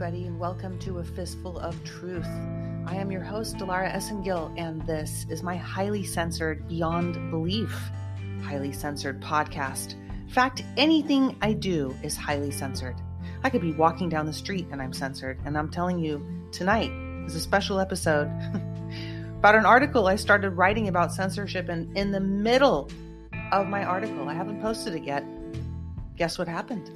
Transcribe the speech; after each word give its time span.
everybody, 0.00 0.26
and 0.28 0.38
welcome 0.38 0.78
to 0.78 0.98
A 1.00 1.02
Fistful 1.02 1.58
of 1.58 1.82
Truth. 1.82 2.28
I 2.86 2.94
am 2.94 3.10
your 3.10 3.24
host, 3.24 3.56
Dilara 3.56 3.92
Esengil, 3.92 4.54
and 4.56 4.80
this 4.82 5.26
is 5.28 5.42
my 5.42 5.56
highly 5.56 6.04
censored, 6.04 6.68
beyond 6.68 7.32
belief, 7.32 7.76
highly 8.44 8.72
censored 8.72 9.20
podcast. 9.20 9.94
In 9.94 10.28
fact, 10.28 10.62
anything 10.76 11.36
I 11.42 11.52
do 11.52 11.96
is 12.04 12.16
highly 12.16 12.52
censored. 12.52 12.94
I 13.42 13.50
could 13.50 13.60
be 13.60 13.72
walking 13.72 14.08
down 14.08 14.26
the 14.26 14.32
street 14.32 14.68
and 14.70 14.80
I'm 14.80 14.92
censored, 14.92 15.40
and 15.44 15.58
I'm 15.58 15.68
telling 15.68 15.98
you, 15.98 16.24
tonight 16.52 16.92
is 17.26 17.34
a 17.34 17.40
special 17.40 17.80
episode 17.80 18.26
about 19.40 19.56
an 19.56 19.66
article 19.66 20.06
I 20.06 20.14
started 20.14 20.50
writing 20.50 20.86
about 20.86 21.12
censorship, 21.12 21.68
and 21.68 21.98
in 21.98 22.12
the 22.12 22.20
middle 22.20 22.88
of 23.50 23.66
my 23.66 23.82
article, 23.82 24.28
I 24.28 24.34
haven't 24.34 24.62
posted 24.62 24.94
it 24.94 25.02
yet. 25.02 25.24
Guess 26.14 26.38
what 26.38 26.46
happened? 26.46 26.88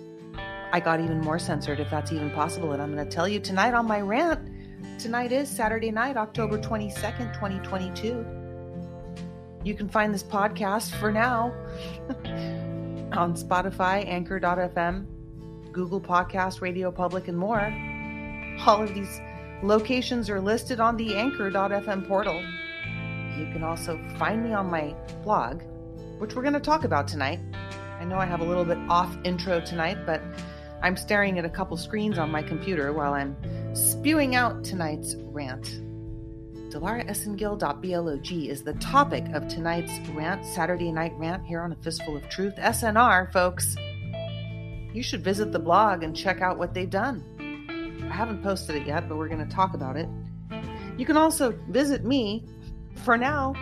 I 0.75 0.81
got 0.81 1.01
even 1.01 1.21
more 1.21 1.39
censored, 1.39 1.81
if 1.81 1.91
that's 1.91 2.13
even 2.13 2.31
possible. 2.31 2.73
And 2.73 2.81
I'm 2.81 2.95
going 2.95 3.07
to 3.07 3.15
tell 3.15 3.29
you 3.29 3.39
tonight 3.39 3.75
on 3.75 3.87
my 3.87 4.01
rant. 4.01 4.49
Tonight 4.99 5.31
is 5.31 5.51
Saturday 5.51 5.91
night, 5.91 6.17
October 6.17 6.59
22nd, 6.59 7.35
2022. 7.35 8.25
You 9.65 9.75
can 9.75 9.91
find 9.91 10.15
this 10.15 10.23
podcast 10.23 10.99
for 10.99 11.13
now 11.13 11.53
on 13.13 13.35
Spotify, 13.35 14.07
Anchor.fm, 14.09 15.07
Google 15.73 16.01
Podcast, 16.01 16.63
Radio 16.63 16.91
Public, 16.91 17.29
and 17.29 17.37
more. 17.37 17.61
All 18.67 18.83
of 18.83 18.95
these 18.95 19.21
locations 19.63 20.31
are 20.31 20.41
listed 20.41 20.81
on 20.81 20.97
the 20.97 21.15
Anchor.fm 21.17 22.09
portal. 22.09 22.43
You 23.39 23.47
can 23.53 23.63
also 23.63 24.01
find 24.19 24.43
me 24.43 24.55
on 24.55 24.71
my 24.71 24.95
blog, 25.23 25.63
which 26.19 26.35
we're 26.35 26.43
going 26.43 26.55
to 26.55 26.61
talk 26.61 26.85
about 26.85 27.07
tonight. 27.07 27.41
I 28.01 28.05
know 28.05 28.17
I 28.17 28.25
have 28.25 28.41
a 28.41 28.45
little 28.45 28.65
bit 28.65 28.79
off 28.89 29.15
intro 29.23 29.61
tonight, 29.61 29.99
but 30.07 30.23
I'm 30.83 30.97
staring 30.97 31.39
at 31.39 31.45
a 31.45 31.49
couple 31.49 31.77
screens 31.77 32.19
on 32.19 32.31
my 32.31 32.43
computer 32.43 32.93
while 32.93 33.15
I'm 33.15 33.37
spewing 33.75 34.35
out 34.35 34.65
tonight's 34.65 35.15
rant. 35.17 35.81
DilaraEsengil.blog 36.73 38.33
is 38.33 38.63
the 38.63 38.73
topic 38.75 39.25
of 39.33 39.47
tonight's 39.47 39.97
rant, 40.09 40.45
Saturday 40.45 40.91
night 40.91 41.13
rant 41.17 41.47
here 41.47 41.61
on 41.61 41.71
A 41.71 41.77
Fistful 41.77 42.17
of 42.17 42.29
Truth. 42.29 42.57
SNR, 42.57 43.33
folks. 43.33 43.77
You 44.93 45.03
should 45.03 45.23
visit 45.23 45.53
the 45.53 45.61
blog 45.61 46.03
and 46.03 46.17
check 46.17 46.41
out 46.41 46.59
what 46.59 46.75
they've 46.75 46.91
done. 46.91 47.25
I 48.03 48.15
haven't 48.15 48.43
posted 48.43 48.75
it 48.77 48.87
yet, 48.87 49.09
but 49.09 49.19
we're 49.19 49.29
going 49.29 49.47
to 49.47 49.55
talk 49.55 49.75
about 49.75 49.97
it. 49.97 50.09
You 50.99 51.07
can 51.07 51.17
also 51.17 51.53
visit 51.69 52.05
me 52.05 52.45
for 52.97 53.17
now 53.17 53.55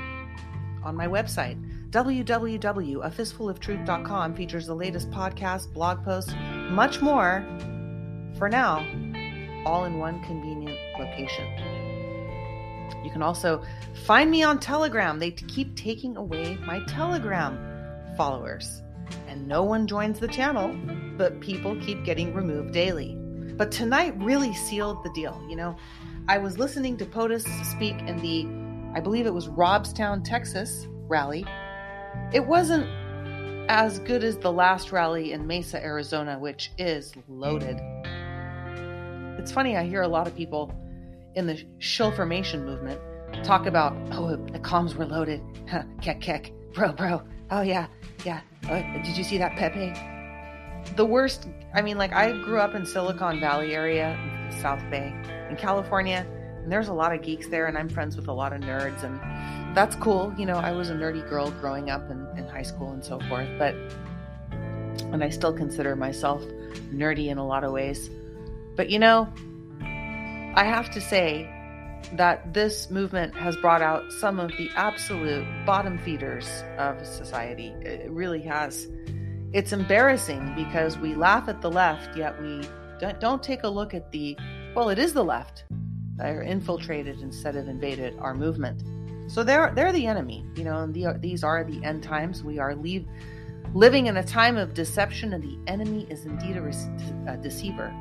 on 0.82 0.96
my 0.96 1.06
website. 1.06 1.62
www.afistfuloftruth.com 1.90 4.34
features 4.34 4.66
the 4.66 4.74
latest 4.74 5.10
podcast, 5.10 5.72
blog 5.72 6.04
posts, 6.04 6.32
much 6.70 7.00
more. 7.00 7.44
For 8.38 8.48
now, 8.48 8.86
all 9.66 9.84
in 9.84 9.98
one 9.98 10.22
convenient 10.24 10.78
location. 10.98 11.46
You 13.04 13.10
can 13.10 13.22
also 13.22 13.62
find 14.06 14.30
me 14.30 14.42
on 14.42 14.58
Telegram. 14.60 15.18
They 15.18 15.30
keep 15.30 15.76
taking 15.76 16.16
away 16.16 16.56
my 16.64 16.80
Telegram 16.86 17.58
followers, 18.16 18.82
and 19.28 19.46
no 19.46 19.62
one 19.62 19.86
joins 19.86 20.20
the 20.20 20.28
channel, 20.28 20.74
but 21.16 21.40
people 21.40 21.76
keep 21.80 22.04
getting 22.04 22.34
removed 22.34 22.72
daily. 22.72 23.16
But 23.56 23.70
tonight 23.70 24.14
really 24.18 24.54
sealed 24.54 25.02
the 25.04 25.10
deal. 25.10 25.42
You 25.48 25.56
know, 25.56 25.76
I 26.28 26.38
was 26.38 26.58
listening 26.58 26.96
to 26.98 27.06
POTUS 27.06 27.46
speak 27.64 27.96
in 28.06 28.18
the, 28.20 28.46
I 28.96 29.00
believe 29.00 29.26
it 29.26 29.34
was 29.34 29.48
Robstown, 29.48 30.24
Texas 30.24 30.86
rally. 31.08 31.44
It 32.32 32.46
wasn't 32.46 32.88
as 33.70 34.00
good 34.00 34.24
as 34.24 34.36
the 34.36 34.50
last 34.50 34.90
rally 34.90 35.30
in 35.30 35.46
Mesa, 35.46 35.80
Arizona, 35.80 36.36
which 36.36 36.72
is 36.76 37.12
loaded. 37.28 37.80
It's 39.38 39.52
funny, 39.52 39.76
I 39.76 39.84
hear 39.84 40.02
a 40.02 40.08
lot 40.08 40.26
of 40.26 40.34
people 40.34 40.74
in 41.36 41.46
the 41.46 41.64
shill 41.78 42.10
formation 42.10 42.66
movement 42.66 43.00
talk 43.44 43.66
about, 43.66 43.96
oh, 44.10 44.34
the 44.34 44.58
comms 44.58 44.96
were 44.96 45.06
loaded. 45.06 45.40
kek, 46.02 46.20
kek. 46.20 46.50
Bro, 46.74 46.94
bro. 46.94 47.22
Oh, 47.52 47.60
yeah, 47.60 47.86
yeah. 48.24 48.40
Oh, 48.68 48.82
did 49.04 49.16
you 49.16 49.22
see 49.22 49.38
that 49.38 49.52
Pepe? 49.52 49.94
The 50.96 51.04
worst, 51.04 51.46
I 51.72 51.80
mean, 51.80 51.96
like, 51.96 52.12
I 52.12 52.32
grew 52.42 52.58
up 52.58 52.74
in 52.74 52.84
Silicon 52.84 53.38
Valley 53.38 53.72
area, 53.72 54.18
South 54.60 54.82
Bay, 54.90 55.14
in 55.48 55.54
California, 55.54 56.26
and 56.62 56.72
there's 56.72 56.88
a 56.88 56.92
lot 56.92 57.14
of 57.14 57.22
geeks 57.22 57.46
there, 57.46 57.66
and 57.66 57.78
I'm 57.78 57.88
friends 57.88 58.16
with 58.16 58.26
a 58.26 58.32
lot 58.32 58.52
of 58.52 58.62
nerds, 58.62 59.04
and 59.04 59.76
that's 59.76 59.94
cool. 59.94 60.34
You 60.36 60.46
know, 60.46 60.56
I 60.56 60.72
was 60.72 60.90
a 60.90 60.94
nerdy 60.94 61.26
girl 61.28 61.52
growing 61.52 61.88
up 61.88 62.10
in, 62.10 62.26
in 62.40 62.48
high 62.48 62.62
school 62.62 62.90
and 62.90 63.04
so 63.04 63.20
forth, 63.28 63.48
but, 63.58 63.74
and 65.12 65.22
I 65.22 65.30
still 65.30 65.52
consider 65.52 65.94
myself 65.94 66.42
nerdy 66.92 67.28
in 67.28 67.38
a 67.38 67.46
lot 67.46 67.64
of 67.64 67.72
ways. 67.72 68.10
But, 68.76 68.90
you 68.90 68.98
know, 68.98 69.28
I 69.82 70.64
have 70.64 70.90
to 70.92 71.00
say 71.00 71.48
that 72.14 72.52
this 72.54 72.90
movement 72.90 73.34
has 73.34 73.56
brought 73.56 73.82
out 73.82 74.10
some 74.12 74.40
of 74.40 74.50
the 74.56 74.68
absolute 74.74 75.46
bottom 75.64 75.98
feeders 75.98 76.48
of 76.78 77.06
society. 77.06 77.68
It 77.82 78.10
really 78.10 78.42
has. 78.42 78.88
It's 79.52 79.72
embarrassing 79.72 80.54
because 80.56 80.98
we 80.98 81.14
laugh 81.14 81.48
at 81.48 81.60
the 81.60 81.70
left, 81.70 82.16
yet 82.16 82.40
we 82.40 82.62
don't 83.20 83.42
take 83.42 83.62
a 83.62 83.68
look 83.68 83.94
at 83.94 84.10
the, 84.12 84.36
well, 84.74 84.88
it 84.88 84.98
is 84.98 85.12
the 85.12 85.24
left 85.24 85.64
that 86.16 86.34
are 86.34 86.42
infiltrated 86.42 87.20
instead 87.20 87.56
of 87.56 87.68
invaded 87.68 88.18
our 88.18 88.34
movement. 88.34 88.82
So 89.30 89.44
they're 89.44 89.70
they're 89.76 89.92
the 89.92 90.08
enemy, 90.08 90.44
you 90.56 90.64
know. 90.64 90.78
And 90.78 90.92
the, 90.92 91.16
these 91.20 91.44
are 91.44 91.62
the 91.62 91.84
end 91.84 92.02
times. 92.02 92.42
We 92.42 92.58
are 92.58 92.74
leave, 92.74 93.06
living 93.74 94.06
in 94.06 94.16
a 94.16 94.24
time 94.24 94.56
of 94.56 94.74
deception, 94.74 95.32
and 95.32 95.42
the 95.42 95.56
enemy 95.70 96.04
is 96.10 96.24
indeed 96.24 96.56
a, 96.56 97.32
a 97.32 97.36
deceiver. 97.36 97.94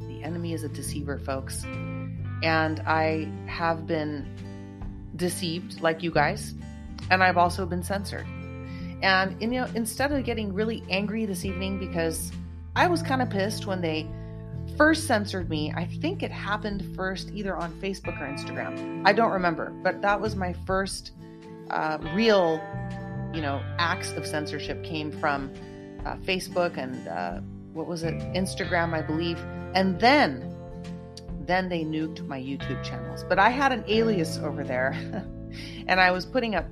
The 0.00 0.22
enemy 0.22 0.52
is 0.52 0.62
a 0.62 0.68
deceiver, 0.68 1.18
folks. 1.18 1.64
And 2.42 2.80
I 2.80 3.32
have 3.46 3.86
been 3.86 4.28
deceived, 5.16 5.80
like 5.80 6.02
you 6.02 6.10
guys, 6.10 6.52
and 7.10 7.24
I've 7.24 7.38
also 7.38 7.64
been 7.64 7.82
censored. 7.82 8.26
And 9.02 9.40
you 9.40 9.48
know, 9.48 9.68
instead 9.74 10.12
of 10.12 10.22
getting 10.22 10.52
really 10.52 10.82
angry 10.90 11.24
this 11.24 11.46
evening 11.46 11.78
because 11.78 12.30
I 12.76 12.88
was 12.88 13.02
kind 13.02 13.22
of 13.22 13.30
pissed 13.30 13.64
when 13.64 13.80
they 13.80 14.06
first 14.78 15.08
censored 15.08 15.50
me, 15.50 15.72
I 15.76 15.86
think 16.00 16.22
it 16.22 16.30
happened 16.30 16.94
first 16.94 17.30
either 17.34 17.56
on 17.56 17.72
Facebook 17.80 18.18
or 18.20 18.26
Instagram. 18.26 19.02
I 19.04 19.12
don't 19.12 19.32
remember, 19.32 19.70
but 19.82 20.00
that 20.02 20.20
was 20.20 20.36
my 20.36 20.54
first 20.66 21.10
uh, 21.70 21.98
real, 22.14 22.60
you 23.34 23.42
know, 23.42 23.60
acts 23.78 24.12
of 24.12 24.24
censorship 24.24 24.82
came 24.84 25.10
from 25.10 25.52
uh, 26.06 26.14
Facebook 26.18 26.78
and 26.78 27.08
uh, 27.08 27.40
what 27.72 27.88
was 27.88 28.04
it, 28.04 28.14
Instagram, 28.34 28.94
I 28.94 29.02
believe, 29.02 29.38
and 29.74 29.98
then, 30.00 30.54
then 31.44 31.68
they 31.68 31.84
nuked 31.84 32.24
my 32.26 32.38
YouTube 32.38 32.82
channels. 32.84 33.24
But 33.28 33.40
I 33.40 33.50
had 33.50 33.72
an 33.72 33.84
alias 33.88 34.38
over 34.38 34.62
there, 34.62 34.92
and 35.88 36.00
I 36.00 36.12
was 36.12 36.24
putting 36.24 36.54
up 36.54 36.66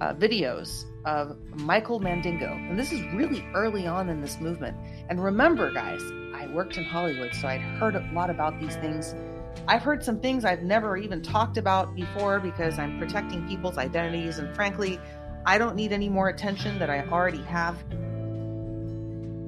uh, 0.00 0.14
videos 0.14 0.84
of 1.04 1.36
Michael 1.56 1.98
Mandingo, 1.98 2.52
and 2.52 2.78
this 2.78 2.92
is 2.92 3.02
really 3.14 3.44
early 3.52 3.86
on 3.86 4.08
in 4.08 4.20
this 4.20 4.40
movement. 4.40 4.76
And 5.08 5.22
remember, 5.22 5.72
guys, 5.72 6.00
I 6.38 6.46
worked 6.46 6.78
in 6.78 6.84
Hollywood, 6.84 7.34
so 7.34 7.48
I'd 7.48 7.60
heard 7.60 7.96
a 7.96 8.08
lot 8.12 8.30
about 8.30 8.60
these 8.60 8.76
things. 8.76 9.16
I've 9.66 9.82
heard 9.82 10.04
some 10.04 10.20
things 10.20 10.44
I've 10.44 10.62
never 10.62 10.96
even 10.96 11.20
talked 11.20 11.58
about 11.58 11.96
before 11.96 12.38
because 12.38 12.78
I'm 12.78 12.98
protecting 12.98 13.46
people's 13.48 13.76
identities, 13.76 14.38
and 14.38 14.54
frankly, 14.54 15.00
I 15.44 15.58
don't 15.58 15.74
need 15.74 15.92
any 15.92 16.08
more 16.08 16.28
attention 16.28 16.78
that 16.78 16.90
I 16.90 17.04
already 17.08 17.42
have. 17.42 17.76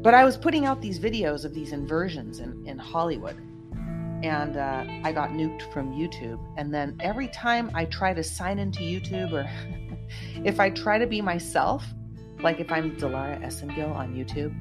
But 0.03 0.15
I 0.15 0.25
was 0.25 0.37
putting 0.37 0.67
out 0.67 0.81
these 0.83 0.99
videos 0.99 1.45
of 1.45 1.55
these 1.55 1.73
inversions 1.73 2.41
in, 2.41 2.67
in 2.67 2.77
Hollywood, 2.77 3.37
and 4.25 4.57
uh, 4.57 4.85
I 5.05 5.13
got 5.13 5.31
nuked 5.31 5.73
from 5.73 5.93
YouTube. 5.93 6.41
And 6.57 6.75
then 6.75 6.97
every 6.99 7.29
time 7.29 7.71
I 7.73 7.85
try 7.85 8.15
to 8.15 8.25
sign 8.25 8.59
into 8.59 8.81
YouTube, 8.81 9.33
or 9.33 9.49
if 10.45 10.59
I 10.59 10.71
try 10.71 10.99
to 10.99 11.07
be 11.07 11.21
myself, 11.21 11.85
like 12.43 12.59
if 12.59 12.73
I'm 12.73 12.97
Dilara 12.97 13.41
Esengil 13.45 13.95
on 13.95 14.15
YouTube, 14.15 14.55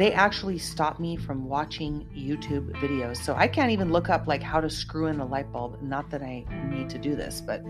they 0.00 0.14
actually 0.14 0.56
stop 0.56 0.98
me 0.98 1.14
from 1.14 1.46
watching 1.46 2.06
YouTube 2.16 2.72
videos. 2.80 3.18
So 3.18 3.34
I 3.34 3.46
can't 3.46 3.70
even 3.70 3.92
look 3.92 4.08
up 4.08 4.26
like 4.26 4.42
how 4.42 4.58
to 4.58 4.70
screw 4.70 5.08
in 5.08 5.20
a 5.20 5.26
light 5.26 5.52
bulb. 5.52 5.76
Not 5.82 6.08
that 6.08 6.22
I 6.22 6.46
need 6.70 6.88
to 6.88 6.98
do 6.98 7.14
this, 7.14 7.42
but 7.42 7.62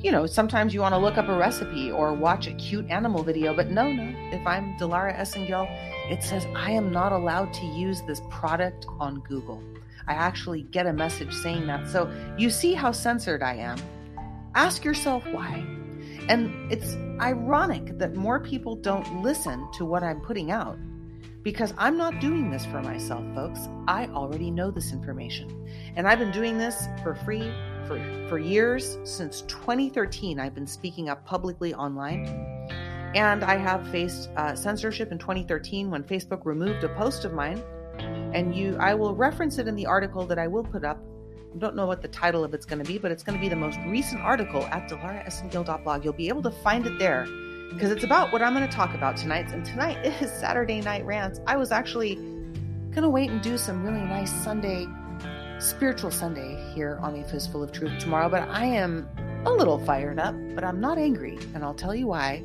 you 0.00 0.10
know, 0.10 0.24
sometimes 0.24 0.72
you 0.72 0.80
want 0.80 0.94
to 0.94 0.98
look 0.98 1.18
up 1.18 1.28
a 1.28 1.36
recipe 1.36 1.90
or 1.90 2.14
watch 2.14 2.46
a 2.46 2.54
cute 2.54 2.88
animal 2.88 3.22
video. 3.22 3.54
But 3.54 3.70
no, 3.70 3.92
no. 3.92 4.14
If 4.34 4.46
I'm 4.46 4.74
Dilara 4.78 5.14
Esengil, 5.14 5.68
it 6.10 6.22
says 6.22 6.46
I 6.56 6.70
am 6.70 6.90
not 6.90 7.12
allowed 7.12 7.52
to 7.52 7.66
use 7.66 8.00
this 8.06 8.22
product 8.30 8.86
on 8.98 9.20
Google. 9.20 9.62
I 10.06 10.14
actually 10.14 10.62
get 10.62 10.86
a 10.86 10.92
message 10.94 11.34
saying 11.34 11.66
that. 11.66 11.86
So 11.86 12.10
you 12.38 12.48
see 12.48 12.72
how 12.72 12.92
censored 12.92 13.42
I 13.42 13.56
am. 13.56 13.76
Ask 14.54 14.84
yourself 14.84 15.22
why. 15.32 15.62
And 16.30 16.72
it's 16.72 16.94
ironic 17.20 17.98
that 17.98 18.16
more 18.16 18.40
people 18.40 18.74
don't 18.74 19.22
listen 19.22 19.68
to 19.74 19.84
what 19.84 20.02
I'm 20.02 20.22
putting 20.22 20.50
out 20.50 20.78
because 21.44 21.74
I'm 21.76 21.98
not 21.98 22.20
doing 22.20 22.50
this 22.50 22.64
for 22.64 22.80
myself, 22.80 23.22
folks. 23.34 23.68
I 23.86 24.06
already 24.06 24.50
know 24.50 24.70
this 24.70 24.92
information. 24.92 25.68
And 25.94 26.08
I've 26.08 26.18
been 26.18 26.32
doing 26.32 26.56
this 26.56 26.88
for 27.02 27.14
free 27.14 27.52
for, 27.86 28.00
for 28.28 28.38
years. 28.38 28.96
Since 29.04 29.42
2013, 29.42 30.40
I've 30.40 30.54
been 30.54 30.66
speaking 30.66 31.10
up 31.10 31.24
publicly 31.26 31.74
online. 31.74 32.26
And 33.14 33.44
I 33.44 33.56
have 33.58 33.86
faced 33.90 34.30
uh, 34.36 34.56
censorship 34.56 35.12
in 35.12 35.18
2013 35.18 35.90
when 35.90 36.02
Facebook 36.02 36.46
removed 36.46 36.82
a 36.82 36.88
post 36.88 37.26
of 37.26 37.34
mine. 37.34 37.62
And 38.32 38.56
you 38.56 38.76
I 38.80 38.94
will 38.94 39.14
reference 39.14 39.58
it 39.58 39.68
in 39.68 39.76
the 39.76 39.86
article 39.86 40.26
that 40.26 40.38
I 40.38 40.48
will 40.48 40.64
put 40.64 40.82
up. 40.82 40.98
I 41.54 41.58
don't 41.58 41.76
know 41.76 41.86
what 41.86 42.00
the 42.00 42.08
title 42.08 42.42
of 42.42 42.54
it's 42.54 42.66
going 42.66 42.82
to 42.82 42.90
be, 42.90 42.98
but 42.98 43.12
it's 43.12 43.22
going 43.22 43.38
to 43.38 43.40
be 43.40 43.50
the 43.50 43.54
most 43.54 43.78
recent 43.86 44.22
article 44.22 44.62
at 44.64 44.88
dilaraesengil.blog. 44.88 46.04
You'll 46.04 46.14
be 46.14 46.28
able 46.28 46.42
to 46.42 46.50
find 46.50 46.86
it 46.86 46.98
there 46.98 47.28
because 47.70 47.90
it's 47.90 48.04
about 48.04 48.32
what 48.32 48.42
I'm 48.42 48.54
going 48.54 48.68
to 48.68 48.74
talk 48.74 48.94
about 48.94 49.16
tonight. 49.16 49.52
And 49.52 49.64
tonight 49.64 50.04
is 50.22 50.30
Saturday 50.32 50.80
Night 50.80 51.04
Rants. 51.04 51.40
I 51.46 51.56
was 51.56 51.72
actually 51.72 52.14
going 52.14 53.02
to 53.02 53.08
wait 53.08 53.30
and 53.30 53.42
do 53.42 53.58
some 53.58 53.84
really 53.84 54.00
nice 54.00 54.32
Sunday, 54.32 54.86
spiritual 55.58 56.10
Sunday 56.10 56.72
here 56.74 56.98
on 57.02 57.16
A 57.16 57.24
Fistful 57.24 57.62
of 57.62 57.72
Truth 57.72 57.98
tomorrow, 57.98 58.28
but 58.28 58.48
I 58.48 58.64
am 58.64 59.08
a 59.46 59.50
little 59.50 59.78
fired 59.84 60.18
up, 60.18 60.34
but 60.54 60.64
I'm 60.64 60.80
not 60.80 60.98
angry. 60.98 61.38
And 61.54 61.64
I'll 61.64 61.74
tell 61.74 61.94
you 61.94 62.06
why. 62.06 62.42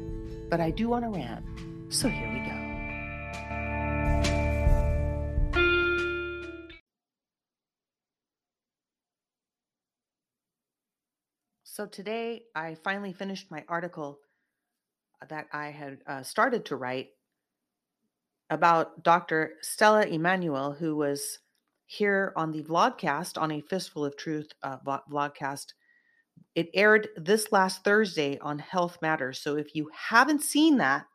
But 0.50 0.60
I 0.60 0.72
do 0.72 0.90
want 0.90 1.06
to 1.06 1.10
rant. 1.10 1.46
So 1.94 2.10
here 2.10 2.28
we 2.32 2.40
go. 2.40 2.60
So 11.64 11.86
today 11.86 12.44
I 12.54 12.76
finally 12.84 13.14
finished 13.14 13.50
my 13.50 13.64
article 13.70 14.20
that 15.28 15.48
I 15.52 15.72
had 15.72 16.00
uh, 16.08 16.24
started 16.24 16.66
to 16.66 16.76
write 16.76 17.10
about 18.50 19.04
Dr. 19.04 19.54
Stella 19.62 20.06
Immanuel, 20.06 20.74
who 20.74 20.96
was 20.96 21.40
here 21.86 22.34
on 22.36 22.52
the 22.52 22.64
vlogcast, 22.64 23.40
on 23.40 23.52
a 23.52 23.62
Fistful 23.62 24.06
of 24.06 24.18
Truth 24.18 24.52
uh, 24.64 24.78
vlogcast. 25.12 25.74
It 26.56 26.70
aired 26.74 27.10
this 27.16 27.52
last 27.52 27.84
Thursday 27.84 28.38
on 28.40 28.60
Health 28.60 28.98
Matters. 29.02 29.40
So 29.40 29.58
if 29.58 29.76
you 29.76 29.90
haven't 30.10 30.42
seen 30.44 30.78
that, 30.78 31.06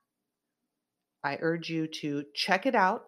I 1.23 1.39
urge 1.41 1.71
you 1.71 1.87
to 1.87 2.25
check 2.35 2.67
it 2.67 2.75
out. 2.75 3.05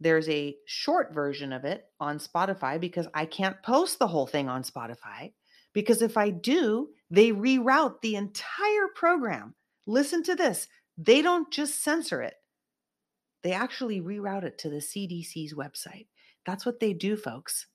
There's 0.00 0.28
a 0.28 0.54
short 0.66 1.12
version 1.12 1.52
of 1.52 1.64
it 1.64 1.84
on 1.98 2.18
Spotify 2.18 2.78
because 2.78 3.08
I 3.14 3.24
can't 3.24 3.60
post 3.62 3.98
the 3.98 4.06
whole 4.06 4.26
thing 4.26 4.48
on 4.48 4.62
Spotify. 4.62 5.32
Because 5.72 6.02
if 6.02 6.16
I 6.16 6.30
do, 6.30 6.88
they 7.10 7.30
reroute 7.30 8.00
the 8.02 8.16
entire 8.16 8.88
program. 8.94 9.54
Listen 9.88 10.22
to 10.24 10.36
this 10.36 10.68
they 10.98 11.22
don't 11.22 11.50
just 11.50 11.82
censor 11.82 12.22
it, 12.22 12.34
they 13.42 13.52
actually 13.52 14.00
reroute 14.00 14.44
it 14.44 14.58
to 14.58 14.68
the 14.68 14.76
CDC's 14.76 15.54
website. 15.54 16.06
That's 16.46 16.66
what 16.66 16.78
they 16.78 16.92
do, 16.92 17.16
folks. 17.16 17.66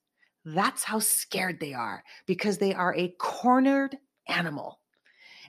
That's 0.45 0.83
how 0.83 0.99
scared 0.99 1.59
they 1.59 1.73
are 1.73 2.03
because 2.27 2.57
they 2.57 2.73
are 2.73 2.95
a 2.95 3.15
cornered 3.17 3.97
animal 4.27 4.79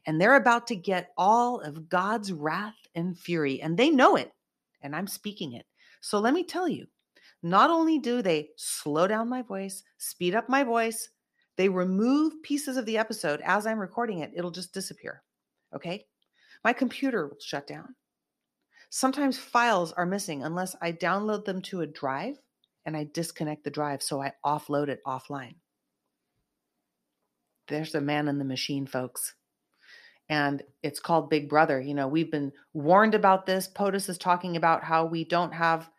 and 0.07 0.21
they're 0.21 0.37
about 0.37 0.67
to 0.69 0.77
get 0.77 1.11
all 1.19 1.61
of 1.61 1.89
God's 1.89 2.33
wrath 2.33 2.75
and 2.95 3.19
fury, 3.19 3.61
and 3.61 3.77
they 3.77 3.91
know 3.91 4.17
it, 4.17 4.31
and 4.83 4.95
I'm 4.95 5.07
speaking 5.07 5.55
it. 5.55 5.67
So 6.01 6.19
let 6.19 6.35
me 6.35 6.45
tell 6.45 6.69
you 6.69 6.87
not 7.43 7.71
only 7.71 7.99
do 7.99 8.23
they 8.23 8.51
slow 8.57 9.07
down 9.07 9.29
my 9.29 9.43
voice, 9.43 9.83
speed 9.99 10.35
up 10.35 10.49
my 10.49 10.63
voice, 10.63 11.09
they 11.57 11.69
remove 11.69 12.43
pieces 12.43 12.77
of 12.77 12.87
the 12.87 12.99
episode 12.99 13.41
as 13.45 13.67
I'm 13.67 13.79
recording 13.79 14.21
it, 14.21 14.33
it'll 14.35 14.51
just 14.51 14.75
disappear. 14.75 15.23
Okay? 15.75 16.07
My 16.65 16.73
computer 16.73 17.29
will 17.29 17.41
shut 17.41 17.67
down. 17.67 17.95
Sometimes 18.91 19.39
files 19.39 19.93
are 19.93 20.07
missing 20.07 20.43
unless 20.43 20.75
I 20.81 20.93
download 20.93 21.45
them 21.45 21.61
to 21.63 21.83
a 21.83 21.87
drive 21.87 22.37
and 22.87 22.97
I 22.97 23.09
disconnect 23.13 23.65
the 23.65 23.71
drive, 23.71 24.03
so 24.03 24.23
I 24.23 24.33
offload 24.45 24.89
it 24.89 25.01
offline. 25.07 25.55
There's 27.69 27.95
a 27.95 28.01
man 28.01 28.29
in 28.29 28.39
the 28.39 28.45
machine, 28.45 28.87
folks. 28.87 29.35
And 30.29 30.63
it's 30.83 31.01
called 31.01 31.31
Big 31.31 31.49
Brother. 31.49 31.81
You 31.81 31.95
know, 31.95 32.09
we've 32.09 32.31
been 32.31 32.53
warned 32.73 33.15
about 33.15 33.47
this. 33.47 33.69
POTUS 33.69 34.09
is 34.09 34.19
talking 34.19 34.57
about 34.57 34.85
how 34.85 35.07
we 35.07 35.25
don't 35.25 35.53
have 35.53 35.91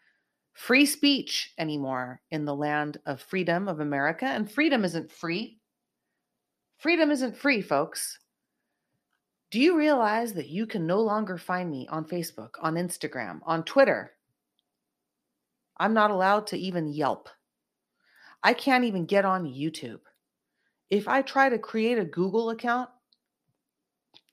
free 0.53 0.85
speech 0.85 1.53
anymore 1.57 2.21
in 2.31 2.45
the 2.45 2.55
land 2.55 2.97
of 3.05 3.21
freedom 3.21 3.67
of 3.67 3.79
America. 3.79 4.25
And 4.25 4.49
freedom 4.49 4.85
isn't 4.85 5.11
free. 5.11 5.59
Freedom 6.77 7.11
isn't 7.11 7.37
free, 7.37 7.61
folks. 7.61 8.19
Do 9.55 9.61
you 9.61 9.77
realize 9.77 10.33
that 10.33 10.49
you 10.49 10.67
can 10.67 10.85
no 10.85 10.99
longer 10.99 11.37
find 11.37 11.71
me 11.71 11.87
on 11.89 12.03
Facebook, 12.03 12.55
on 12.61 12.75
Instagram, 12.75 13.39
on 13.45 13.63
Twitter? 13.63 14.11
I'm 15.77 15.93
not 15.93 16.11
allowed 16.11 16.47
to 16.47 16.57
even 16.57 16.89
Yelp. 16.89 17.29
I 18.43 18.51
can't 18.53 18.83
even 18.83 19.05
get 19.05 19.23
on 19.23 19.45
YouTube. 19.45 20.01
If 20.89 21.07
I 21.07 21.21
try 21.21 21.47
to 21.47 21.57
create 21.57 21.97
a 21.97 22.03
Google 22.03 22.49
account, 22.49 22.89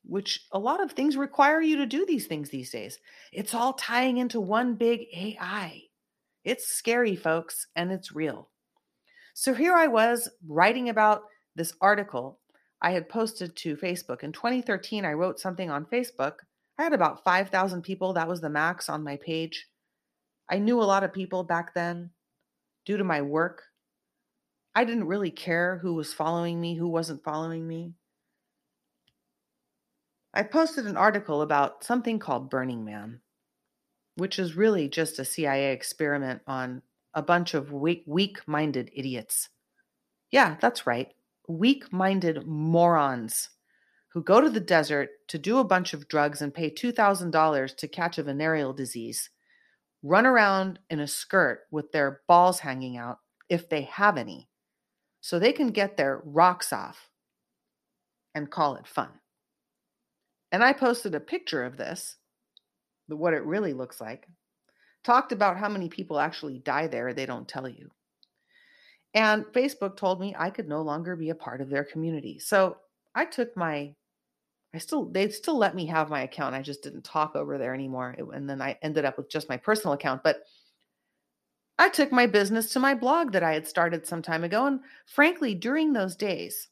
which 0.05 0.45
a 0.51 0.59
lot 0.59 0.83
of 0.83 0.91
things 0.91 1.17
require 1.17 1.61
you 1.61 1.77
to 1.77 1.87
do 1.87 2.05
these 2.05 2.27
things 2.27 2.51
these 2.51 2.73
days, 2.73 2.99
it's 3.33 3.55
all 3.55 3.75
tying 3.75 4.19
into 4.19 4.41
one 4.41 4.75
big 4.75 5.03
AI. 5.15 5.83
It's 6.43 6.67
scary, 6.67 7.15
folks, 7.15 7.69
and 7.77 7.93
it's 7.93 8.11
real. 8.11 8.49
So 9.35 9.55
here 9.55 9.75
I 9.77 9.87
was 9.87 10.29
writing 10.49 10.89
about 10.89 11.23
this 11.55 11.75
article 11.81 12.41
I 12.83 12.91
had 12.91 13.09
posted 13.09 13.57
to 13.57 13.77
Facebook. 13.77 14.23
In 14.23 14.33
2013, 14.33 15.07
I 15.07 15.13
wrote 15.15 15.41
something 15.41 15.71
on 15.71 15.87
Facebook. 15.87 16.35
I 16.79 16.83
had 16.83 16.93
about 16.93 17.25
5,000 17.25 17.81
people. 17.83 18.13
That 18.13 18.29
was 18.29 18.41
the 18.41 18.51
max 18.51 18.91
on 18.91 19.03
my 19.03 19.17
page. 19.17 19.69
I 20.51 20.59
knew 20.59 20.83
a 20.83 20.85
lot 20.85 21.05
of 21.05 21.13
people 21.13 21.45
back 21.45 21.73
then 21.73 22.11
due 22.85 22.99
to 22.99 23.05
my 23.05 23.23
work. 23.23 23.63
I 24.75 24.85
didn't 24.85 25.07
really 25.07 25.31
care 25.31 25.79
who 25.79 25.95
was 25.95 26.13
following 26.13 26.61
me, 26.61 26.75
who 26.75 26.89
wasn't 26.89 27.25
following 27.25 27.67
me. 27.67 27.93
I 30.35 30.43
posted 30.43 30.87
an 30.87 30.97
article 30.97 31.41
about 31.41 31.85
something 31.85 32.19
called 32.19 32.51
Burning 32.51 32.85
Man 32.85 33.21
which 34.17 34.39
is 34.39 34.57
really 34.57 34.89
just 34.89 35.19
a 35.19 35.25
CIA 35.25 35.73
experiment 35.73 36.43
on 36.47 36.83
a 37.15 37.23
bunch 37.23 37.55
of 37.55 37.73
weak 37.73 38.41
minded 38.47 38.91
idiots. 38.95 39.49
Yeah, 40.31 40.57
that's 40.61 40.87
right. 40.87 41.09
Weak 41.59 41.93
minded 41.93 42.47
morons 42.47 43.51
who 44.09 44.23
go 44.23 44.41
to 44.41 44.49
the 44.49 44.61
desert 44.61 45.11
to 45.29 45.39
do 45.39 45.59
a 45.59 45.65
bunch 45.65 45.93
of 45.93 46.09
drugs 46.09 46.41
and 46.41 46.55
pay 46.55 46.71
$2,000 46.71 47.77
to 47.77 47.89
catch 47.89 48.17
a 48.17 48.23
venereal 48.23 48.73
disease, 48.73 49.29
run 50.03 50.25
around 50.25 50.79
in 50.89 51.01
a 51.01 51.07
skirt 51.07 51.61
with 51.71 51.93
their 51.93 52.23
balls 52.27 52.61
hanging 52.61 52.97
out, 52.97 53.19
if 53.49 53.69
they 53.69 53.83
have 53.83 54.17
any, 54.17 54.49
so 55.21 55.39
they 55.39 55.53
can 55.53 55.69
get 55.69 55.97
their 55.97 56.23
rocks 56.25 56.73
off 56.73 57.11
and 58.35 58.51
call 58.51 58.77
it 58.77 58.87
fun. 58.87 59.11
And 60.51 60.65
I 60.65 60.73
posted 60.73 61.15
a 61.15 61.21
picture 61.21 61.65
of 61.65 61.77
this 61.77 62.17
what 63.09 63.35
it 63.35 63.45
really 63.45 63.75
looks 63.75 64.01
like. 64.01 64.27
Talked 65.05 65.33
about 65.33 65.59
how 65.59 65.69
many 65.69 65.91
people 65.91 66.19
actually 66.19 66.59
die 66.61 66.87
there, 66.87 67.13
they 67.13 67.27
don't 67.27 67.47
tell 67.47 67.69
you. 67.69 67.91
And 69.15 69.45
Facebook 69.47 69.97
told 69.97 70.21
me 70.21 70.35
I 70.39 70.51
could 70.51 70.69
no 70.69 70.83
longer 70.83 71.17
be 71.17 71.31
a 71.31 71.35
part 71.35 71.61
of 71.61 71.69
their 71.69 71.85
community. 71.85 72.39
So 72.39 72.79
I 73.15 73.27
took 73.27 73.57
my, 73.57 73.95
I 74.75 74.79
still, 74.79 75.05
they 75.05 75.29
still 75.29 75.59
let 75.59 75.75
me 75.75 75.87
have 75.87 76.09
my 76.09 76.23
account. 76.23 76.55
I 76.55 76.63
just 76.63 76.83
didn't 76.83 77.05
talk 77.05 77.37
over 77.37 77.59
there 77.59 77.75
anymore. 77.75 78.17
And 78.33 78.49
then 78.49 78.63
I 78.63 78.79
ended 78.83 79.05
up 79.05 79.19
with 79.19 79.29
just 79.29 79.51
my 79.51 79.59
personal 79.59 79.93
account. 79.93 80.23
But 80.23 80.43
I 81.79 81.89
took 81.89 82.13
my 82.13 82.27
business 82.27 82.73
to 82.73 82.81
my 82.81 82.95
blog 82.95 83.33
that 83.33 83.43
I 83.43 83.53
had 83.53 83.67
started 83.67 84.07
some 84.07 84.23
time 84.23 84.45
ago. 84.45 84.67
And 84.67 84.81
frankly, 85.07 85.55
during 85.55 85.93
those 85.93 86.17
days, 86.17 86.69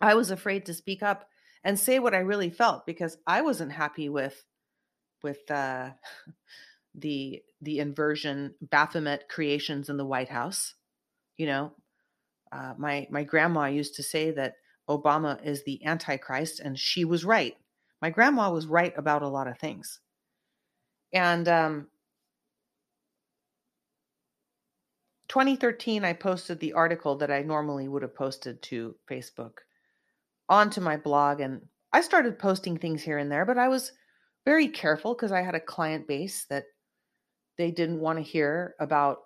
I 0.00 0.14
was 0.14 0.30
afraid 0.30 0.66
to 0.66 0.74
speak 0.74 1.02
up 1.02 1.28
and 1.62 1.78
say 1.78 1.98
what 1.98 2.14
I 2.14 2.18
really 2.18 2.50
felt 2.50 2.86
because 2.86 3.16
I 3.26 3.42
wasn't 3.42 3.72
happy 3.72 4.08
with 4.08 4.44
with 5.22 5.50
uh, 5.50 5.90
the 6.94 7.42
the 7.60 7.78
inversion 7.80 8.54
Baphomet 8.60 9.28
creations 9.28 9.88
in 9.88 9.96
the 9.96 10.06
White 10.06 10.28
House. 10.28 10.74
You 11.36 11.46
know, 11.46 11.72
uh, 12.52 12.74
my 12.78 13.06
my 13.10 13.24
grandma 13.24 13.66
used 13.66 13.96
to 13.96 14.02
say 14.02 14.30
that 14.32 14.54
Obama 14.88 15.44
is 15.44 15.64
the 15.64 15.84
Antichrist, 15.84 16.60
and 16.60 16.78
she 16.78 17.04
was 17.04 17.24
right. 17.24 17.56
My 18.00 18.10
grandma 18.10 18.52
was 18.52 18.66
right 18.66 18.92
about 18.96 19.22
a 19.22 19.28
lot 19.28 19.48
of 19.48 19.58
things, 19.58 20.00
and 21.12 21.48
um, 21.48 21.88
2013, 25.28 26.04
I 26.04 26.12
posted 26.12 26.60
the 26.60 26.74
article 26.74 27.16
that 27.16 27.30
I 27.30 27.42
normally 27.42 27.88
would 27.88 28.02
have 28.02 28.14
posted 28.14 28.62
to 28.62 28.94
Facebook 29.10 29.58
onto 30.48 30.80
my 30.80 30.96
blog, 30.96 31.40
and 31.40 31.62
I 31.92 32.02
started 32.02 32.38
posting 32.38 32.78
things 32.78 33.02
here 33.02 33.18
and 33.18 33.32
there, 33.32 33.44
but 33.44 33.58
I 33.58 33.66
was 33.66 33.90
very 34.44 34.68
careful 34.68 35.14
because 35.14 35.32
I 35.32 35.42
had 35.42 35.56
a 35.56 35.60
client 35.60 36.06
base 36.06 36.44
that 36.50 36.66
they 37.56 37.72
didn't 37.72 38.00
want 38.00 38.18
to 38.18 38.22
hear 38.22 38.74
about 38.78 39.18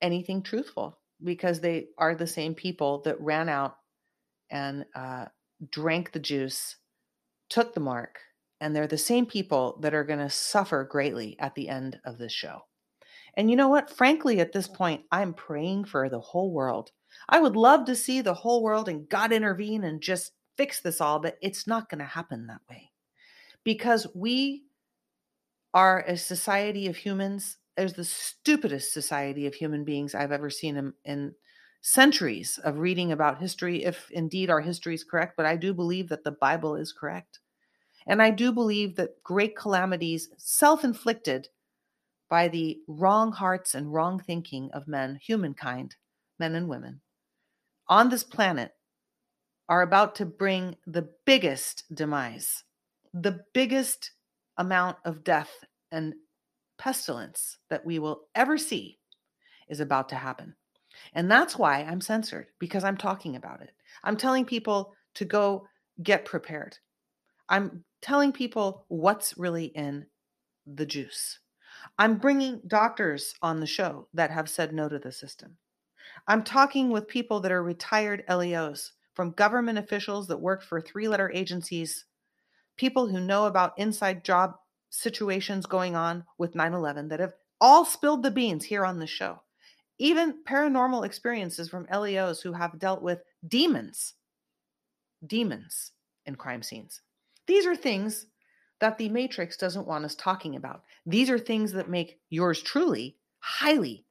anything 0.00 0.42
truthful 0.42 0.98
because 1.24 1.60
they 1.60 1.86
are 1.98 2.14
the 2.14 2.26
same 2.26 2.54
people 2.54 3.02
that 3.02 3.20
ran 3.20 3.48
out 3.48 3.76
and 4.50 4.84
uh, 4.94 5.26
drank 5.70 6.12
the 6.12 6.20
juice, 6.20 6.76
took 7.48 7.74
the 7.74 7.80
mark, 7.80 8.18
and 8.60 8.74
they're 8.74 8.86
the 8.86 8.98
same 8.98 9.26
people 9.26 9.78
that 9.82 9.94
are 9.94 10.04
going 10.04 10.18
to 10.18 10.30
suffer 10.30 10.84
greatly 10.84 11.36
at 11.38 11.54
the 11.54 11.68
end 11.68 12.00
of 12.04 12.18
this 12.18 12.32
show. 12.32 12.60
And 13.34 13.50
you 13.50 13.56
know 13.56 13.68
what? 13.68 13.90
Frankly, 13.90 14.40
at 14.40 14.52
this 14.52 14.68
point, 14.68 15.02
I'm 15.10 15.34
praying 15.34 15.86
for 15.86 16.08
the 16.08 16.20
whole 16.20 16.52
world. 16.52 16.90
I 17.28 17.40
would 17.40 17.56
love 17.56 17.86
to 17.86 17.96
see 17.96 18.20
the 18.20 18.34
whole 18.34 18.62
world 18.62 18.88
and 18.88 19.08
God 19.08 19.32
intervene 19.32 19.84
and 19.84 20.00
just 20.00 20.32
fix 20.56 20.80
this 20.80 21.00
all, 21.00 21.18
but 21.18 21.38
it's 21.40 21.66
not 21.66 21.88
going 21.88 22.00
to 22.00 22.04
happen 22.04 22.46
that 22.46 22.60
way 22.68 22.90
because 23.64 24.06
we 24.14 24.64
are 25.74 26.04
a 26.06 26.16
society 26.16 26.86
of 26.86 26.96
humans 26.96 27.58
there's 27.76 27.94
the 27.94 28.04
stupidest 28.04 28.92
society 28.92 29.46
of 29.46 29.54
human 29.54 29.84
beings 29.84 30.14
I've 30.14 30.32
ever 30.32 30.50
seen 30.50 30.76
in, 30.76 30.92
in 31.04 31.34
centuries 31.80 32.58
of 32.62 32.78
reading 32.78 33.12
about 33.12 33.40
history, 33.40 33.84
if 33.84 34.10
indeed 34.10 34.50
our 34.50 34.60
history 34.60 34.94
is 34.94 35.04
correct. 35.04 35.34
But 35.36 35.46
I 35.46 35.56
do 35.56 35.74
believe 35.74 36.08
that 36.08 36.24
the 36.24 36.32
Bible 36.32 36.76
is 36.76 36.92
correct. 36.92 37.40
And 38.06 38.20
I 38.20 38.30
do 38.30 38.52
believe 38.52 38.96
that 38.96 39.22
great 39.22 39.56
calamities, 39.56 40.28
self 40.36 40.84
inflicted 40.84 41.48
by 42.28 42.48
the 42.48 42.78
wrong 42.88 43.32
hearts 43.32 43.74
and 43.74 43.92
wrong 43.92 44.18
thinking 44.18 44.70
of 44.72 44.88
men, 44.88 45.18
humankind, 45.22 45.96
men 46.38 46.54
and 46.54 46.68
women, 46.68 47.00
on 47.88 48.08
this 48.08 48.24
planet, 48.24 48.74
are 49.68 49.82
about 49.82 50.14
to 50.16 50.26
bring 50.26 50.76
the 50.86 51.08
biggest 51.24 51.84
demise, 51.94 52.64
the 53.14 53.44
biggest 53.54 54.12
amount 54.58 54.96
of 55.04 55.24
death 55.24 55.64
and 55.90 56.14
pestilence 56.82 57.58
that 57.70 57.86
we 57.86 58.00
will 58.00 58.22
ever 58.34 58.58
see 58.58 58.98
is 59.68 59.78
about 59.78 60.08
to 60.08 60.16
happen. 60.16 60.52
And 61.14 61.30
that's 61.30 61.56
why 61.56 61.84
I'm 61.84 62.00
censored 62.00 62.48
because 62.58 62.82
I'm 62.82 62.96
talking 62.96 63.36
about 63.36 63.62
it. 63.62 63.70
I'm 64.02 64.16
telling 64.16 64.44
people 64.44 64.92
to 65.14 65.24
go 65.24 65.68
get 66.02 66.24
prepared. 66.24 66.76
I'm 67.48 67.84
telling 68.00 68.32
people 68.32 68.84
what's 68.88 69.38
really 69.38 69.66
in 69.66 70.06
the 70.66 70.84
juice. 70.84 71.38
I'm 72.00 72.18
bringing 72.18 72.60
doctors 72.66 73.32
on 73.42 73.60
the 73.60 73.66
show 73.66 74.08
that 74.14 74.32
have 74.32 74.50
said 74.50 74.74
no 74.74 74.88
to 74.88 74.98
the 74.98 75.12
system. 75.12 75.56
I'm 76.26 76.42
talking 76.42 76.90
with 76.90 77.06
people 77.06 77.38
that 77.40 77.52
are 77.52 77.62
retired 77.62 78.24
LEOs, 78.28 78.90
from 79.14 79.30
government 79.32 79.78
officials 79.78 80.26
that 80.26 80.40
work 80.40 80.64
for 80.64 80.80
three 80.80 81.06
letter 81.06 81.30
agencies, 81.32 82.06
people 82.76 83.06
who 83.06 83.20
know 83.20 83.44
about 83.46 83.78
inside 83.78 84.24
job 84.24 84.54
situations 84.92 85.64
going 85.66 85.96
on 85.96 86.24
with 86.38 86.54
9 86.54 86.74
11 86.74 87.08
that 87.08 87.20
have 87.20 87.32
all 87.60 87.84
spilled 87.84 88.22
the 88.22 88.30
beans 88.30 88.64
here 88.64 88.84
on 88.84 88.98
the 88.98 89.06
show. 89.06 89.40
Even 89.98 90.42
paranormal 90.44 91.04
experiences 91.04 91.68
from 91.68 91.86
LEOs 91.92 92.40
who 92.40 92.52
have 92.52 92.78
dealt 92.78 93.02
with 93.02 93.22
demons, 93.46 94.14
demons 95.26 95.92
in 96.26 96.34
crime 96.34 96.62
scenes. 96.62 97.00
These 97.46 97.66
are 97.66 97.76
things 97.76 98.26
that 98.80 98.98
the 98.98 99.08
Matrix 99.08 99.56
doesn't 99.56 99.86
want 99.86 100.04
us 100.04 100.14
talking 100.14 100.56
about. 100.56 100.82
These 101.06 101.30
are 101.30 101.38
things 101.38 101.72
that 101.72 101.88
make 101.88 102.18
yours 102.30 102.60
truly 102.60 103.16
highly 103.38 104.04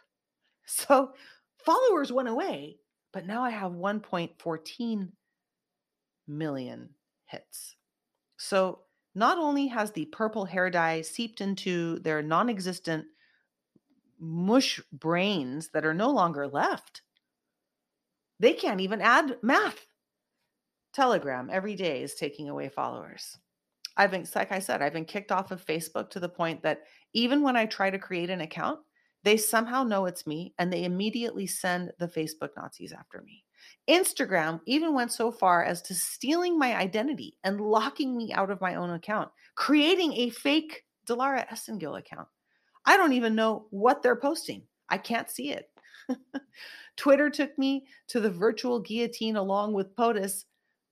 So 0.65 1.11
followers 1.65 2.13
went 2.13 2.29
away, 2.29 2.77
but 3.11 3.27
now 3.27 3.43
I 3.43 3.49
have 3.49 3.73
1.14 3.73 5.09
million 6.27 6.89
hits. 7.25 7.75
So 8.37 8.79
not 9.13 9.37
only 9.37 9.67
has 9.67 9.91
the 9.91 10.05
purple 10.05 10.45
hair 10.45 10.69
dye 10.69 11.01
seeped 11.01 11.41
into 11.41 11.99
their 11.99 12.21
non 12.21 12.49
existent 12.49 13.05
mush 14.19 14.79
brains 14.91 15.69
that 15.69 15.85
are 15.85 15.93
no 15.93 16.09
longer 16.09 16.47
left, 16.47 17.01
they 18.39 18.53
can't 18.53 18.81
even 18.81 19.01
add 19.01 19.37
math. 19.41 19.85
Telegram 20.93 21.49
every 21.51 21.75
day 21.75 22.01
is 22.01 22.15
taking 22.15 22.49
away 22.49 22.69
followers. 22.69 23.37
I've 23.97 24.11
been, 24.11 24.25
like 24.35 24.51
I 24.51 24.59
said, 24.59 24.81
I've 24.81 24.93
been 24.93 25.05
kicked 25.05 25.31
off 25.31 25.51
of 25.51 25.65
Facebook 25.65 26.09
to 26.11 26.19
the 26.19 26.29
point 26.29 26.63
that 26.63 26.83
even 27.13 27.41
when 27.41 27.55
I 27.55 27.65
try 27.65 27.89
to 27.89 27.99
create 27.99 28.29
an 28.29 28.41
account, 28.41 28.79
they 29.23 29.37
somehow 29.37 29.83
know 29.83 30.05
it's 30.05 30.25
me 30.25 30.53
and 30.57 30.71
they 30.71 30.83
immediately 30.83 31.45
send 31.45 31.91
the 31.99 32.07
Facebook 32.07 32.49
Nazis 32.57 32.93
after 32.93 33.21
me. 33.21 33.43
Instagram 33.89 34.61
even 34.65 34.93
went 34.93 35.11
so 35.11 35.31
far 35.31 35.63
as 35.63 35.81
to 35.83 35.95
stealing 35.95 36.57
my 36.57 36.75
identity 36.75 37.37
and 37.43 37.61
locking 37.61 38.15
me 38.15 38.31
out 38.33 38.49
of 38.49 38.61
my 38.61 38.75
own 38.75 38.91
account, 38.91 39.29
creating 39.55 40.13
a 40.13 40.29
fake 40.29 40.83
Dilara 41.07 41.47
Esengil 41.49 41.97
account. 41.97 42.27
I 42.85 42.97
don't 42.97 43.13
even 43.13 43.35
know 43.35 43.67
what 43.69 44.01
they're 44.01 44.15
posting. 44.15 44.63
I 44.89 44.97
can't 44.97 45.29
see 45.29 45.51
it. 45.51 45.69
Twitter 46.97 47.29
took 47.29 47.57
me 47.57 47.85
to 48.09 48.19
the 48.19 48.29
virtual 48.29 48.79
guillotine 48.79 49.35
along 49.35 49.73
with 49.73 49.95
POTUS, 49.95 50.45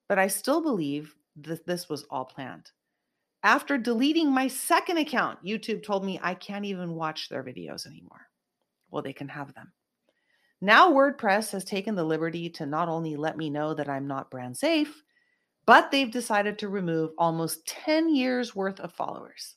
but 0.08 0.20
I 0.20 0.28
still 0.28 0.62
believe 0.62 1.16
that 1.42 1.66
this 1.66 1.90
was 1.90 2.06
all 2.10 2.26
planned. 2.26 2.72
After 3.44 3.78
deleting 3.78 4.32
my 4.32 4.48
second 4.48 4.98
account, 4.98 5.44
YouTube 5.46 5.84
told 5.84 6.04
me 6.04 6.20
I 6.22 6.34
can't 6.34 6.66
even 6.66 6.96
watch 6.96 7.30
their 7.30 7.44
videos 7.44 7.88
anymore. 7.88 8.28
Well, 8.92 9.02
they 9.02 9.14
can 9.14 9.30
have 9.30 9.54
them. 9.54 9.72
Now, 10.62 10.92
WordPress 10.92 11.52
has 11.52 11.64
taken 11.64 11.96
the 11.96 12.04
liberty 12.04 12.50
to 12.52 12.66
not 12.66 12.90
only 12.90 13.16
let 13.16 13.38
me 13.38 13.50
know 13.50 13.74
that 13.74 13.90
I'm 13.90 14.08
not 14.08 14.30
brand 14.30 14.58
safe, 14.58 15.04
but 15.66 15.92
they've 15.92 16.12
decided 16.12 16.60
to 16.60 16.70
remove 16.70 17.12
almost 17.18 17.66
10 17.68 18.14
years 18.14 18.56
worth 18.56 18.80
of 18.80 18.92
followers. 18.92 19.56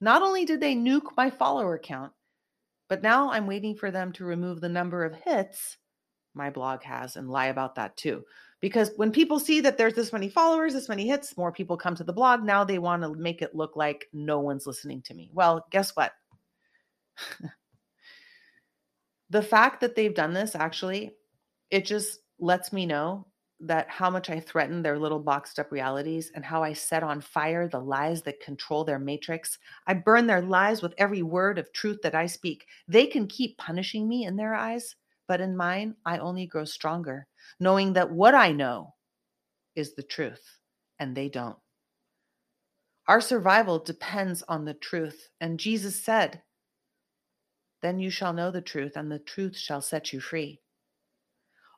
Not 0.00 0.22
only 0.22 0.44
did 0.44 0.60
they 0.60 0.74
nuke 0.74 1.16
my 1.16 1.30
follower 1.30 1.78
count, 1.78 2.12
but 2.88 3.02
now 3.02 3.30
I'm 3.30 3.46
waiting 3.46 3.76
for 3.76 3.90
them 3.90 4.12
to 4.14 4.24
remove 4.24 4.60
the 4.60 4.68
number 4.68 5.04
of 5.04 5.14
hits 5.14 5.76
my 6.34 6.50
blog 6.50 6.82
has 6.82 7.16
and 7.16 7.30
lie 7.30 7.46
about 7.46 7.74
that 7.74 7.96
too. 7.96 8.24
Because 8.60 8.90
when 8.96 9.12
people 9.12 9.40
see 9.40 9.60
that 9.60 9.76
there's 9.76 9.94
this 9.94 10.12
many 10.12 10.28
followers, 10.28 10.72
this 10.72 10.88
many 10.88 11.06
hits, 11.08 11.36
more 11.36 11.52
people 11.52 11.76
come 11.76 11.94
to 11.96 12.04
the 12.04 12.12
blog. 12.12 12.42
Now 12.42 12.64
they 12.64 12.78
want 12.78 13.02
to 13.02 13.14
make 13.14 13.42
it 13.42 13.54
look 13.54 13.76
like 13.76 14.08
no 14.12 14.40
one's 14.40 14.66
listening 14.66 15.02
to 15.02 15.14
me. 15.14 15.30
Well, 15.32 15.66
guess 15.70 15.94
what? 15.96 16.12
the 19.32 19.42
fact 19.42 19.80
that 19.80 19.96
they've 19.96 20.14
done 20.14 20.34
this 20.34 20.54
actually, 20.54 21.10
it 21.70 21.86
just 21.86 22.20
lets 22.38 22.70
me 22.70 22.84
know 22.84 23.26
that 23.60 23.88
how 23.88 24.10
much 24.10 24.28
I 24.28 24.40
threaten 24.40 24.82
their 24.82 24.98
little 24.98 25.20
boxed 25.20 25.58
up 25.58 25.72
realities 25.72 26.30
and 26.34 26.44
how 26.44 26.62
I 26.62 26.74
set 26.74 27.02
on 27.02 27.22
fire 27.22 27.66
the 27.66 27.78
lies 27.78 28.20
that 28.22 28.40
control 28.40 28.84
their 28.84 28.98
matrix. 28.98 29.58
I 29.86 29.94
burn 29.94 30.26
their 30.26 30.42
lives 30.42 30.82
with 30.82 30.92
every 30.98 31.22
word 31.22 31.58
of 31.58 31.72
truth 31.72 32.00
that 32.02 32.14
I 32.14 32.26
speak. 32.26 32.66
They 32.88 33.06
can 33.06 33.26
keep 33.26 33.56
punishing 33.56 34.06
me 34.06 34.24
in 34.26 34.36
their 34.36 34.54
eyes, 34.54 34.96
but 35.26 35.40
in 35.40 35.56
mine, 35.56 35.94
I 36.04 36.18
only 36.18 36.46
grow 36.46 36.66
stronger, 36.66 37.26
knowing 37.58 37.94
that 37.94 38.10
what 38.10 38.34
I 38.34 38.52
know 38.52 38.92
is 39.74 39.94
the 39.94 40.02
truth 40.02 40.58
and 40.98 41.16
they 41.16 41.30
don't. 41.30 41.56
Our 43.08 43.22
survival 43.22 43.78
depends 43.78 44.42
on 44.42 44.66
the 44.66 44.74
truth. 44.74 45.30
And 45.40 45.58
Jesus 45.58 45.98
said, 45.98 46.42
Then 47.82 47.98
you 47.98 48.10
shall 48.10 48.32
know 48.32 48.50
the 48.50 48.62
truth, 48.62 48.96
and 48.96 49.10
the 49.10 49.18
truth 49.18 49.56
shall 49.56 49.82
set 49.82 50.12
you 50.12 50.20
free. 50.20 50.60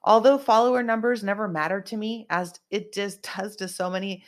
Although 0.02 0.36
follower 0.36 0.82
numbers 0.82 1.24
never 1.24 1.48
mattered 1.48 1.86
to 1.86 1.96
me, 1.96 2.26
as 2.28 2.60
it 2.70 2.92
does 3.36 3.56
to 3.56 3.68
so 3.68 3.90
many 3.90 4.24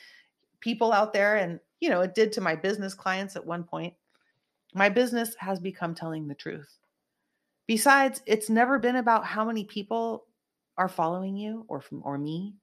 people 0.61 0.93
out 0.93 1.13
there, 1.13 1.37
and 1.37 1.61
you 1.81 1.91
know, 1.91 2.01
it 2.01 2.15
did 2.15 2.33
to 2.33 2.41
my 2.41 2.57
business 2.57 2.95
clients 2.95 3.37
at 3.37 3.47
one 3.47 3.63
point, 3.63 3.95
my 4.75 4.89
business 4.89 5.35
has 5.39 5.61
become 5.61 5.95
telling 5.95 6.27
the 6.27 6.35
truth. 6.35 6.79
Besides, 7.67 8.23
it's 8.27 8.49
never 8.49 8.79
been 8.79 8.97
about 8.97 9.25
how 9.25 9.45
many 9.45 9.65
people 9.65 10.27
are 10.79 10.89
following 10.89 11.37
you 11.37 11.65
or 11.69 11.81
from 11.81 12.03
or 12.05 12.17
me. 12.17 12.55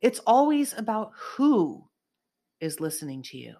It's 0.00 0.20
always 0.20 0.72
about 0.72 1.12
who 1.14 1.88
is 2.60 2.80
listening 2.80 3.22
to 3.24 3.36
you. 3.36 3.56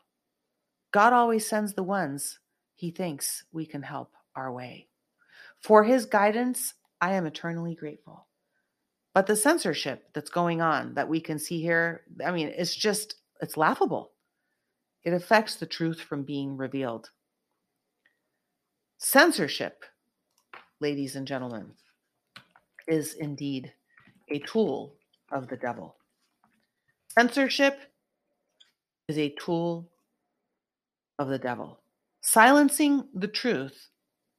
God 0.92 1.12
always 1.12 1.46
sends 1.46 1.74
the 1.74 1.82
ones 1.82 2.38
he 2.74 2.90
thinks 2.90 3.44
we 3.52 3.66
can 3.66 3.82
help 3.82 4.12
our 4.36 4.52
way. 4.52 4.88
For 5.62 5.84
his 5.84 6.06
guidance, 6.06 6.74
I 7.00 7.14
am 7.14 7.26
eternally 7.26 7.74
grateful. 7.74 8.26
But 9.14 9.26
the 9.26 9.36
censorship 9.36 10.08
that's 10.12 10.30
going 10.30 10.60
on 10.60 10.94
that 10.94 11.08
we 11.08 11.20
can 11.20 11.38
see 11.38 11.60
here, 11.60 12.02
I 12.24 12.32
mean, 12.32 12.52
it's 12.56 12.74
just, 12.74 13.16
it's 13.40 13.56
laughable. 13.56 14.12
It 15.04 15.12
affects 15.12 15.56
the 15.56 15.66
truth 15.66 16.00
from 16.00 16.24
being 16.24 16.56
revealed. 16.56 17.10
Censorship, 18.98 19.84
ladies 20.80 21.16
and 21.16 21.26
gentlemen, 21.26 21.72
is 22.88 23.14
indeed 23.14 23.72
a 24.28 24.38
tool 24.40 24.94
of 25.30 25.48
the 25.48 25.56
devil. 25.56 25.96
Censorship 27.08 27.78
is 29.08 29.18
a 29.18 29.34
tool 29.38 29.88
of 31.18 31.28
the 31.28 31.38
devil. 31.38 31.80
Silencing 32.20 33.08
the 33.14 33.28
truth 33.28 33.88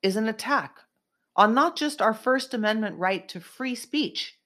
is 0.02 0.16
an 0.16 0.28
attack 0.28 0.78
on 1.36 1.54
not 1.54 1.76
just 1.76 2.02
our 2.02 2.14
First 2.14 2.54
Amendment 2.54 2.98
right 2.98 3.28
to 3.30 3.40
free 3.40 3.76
speech, 3.76 4.38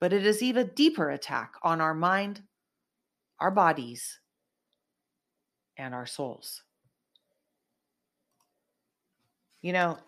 but 0.00 0.12
it 0.12 0.26
is 0.26 0.42
even 0.42 0.70
deeper 0.74 1.10
attack 1.10 1.54
on 1.62 1.80
our 1.80 1.94
mind, 1.94 2.42
our 3.38 3.50
bodies, 3.50 4.18
and 5.76 5.94
our 5.94 6.06
souls. 6.06 6.62
You 9.62 9.72
know, 9.72 9.98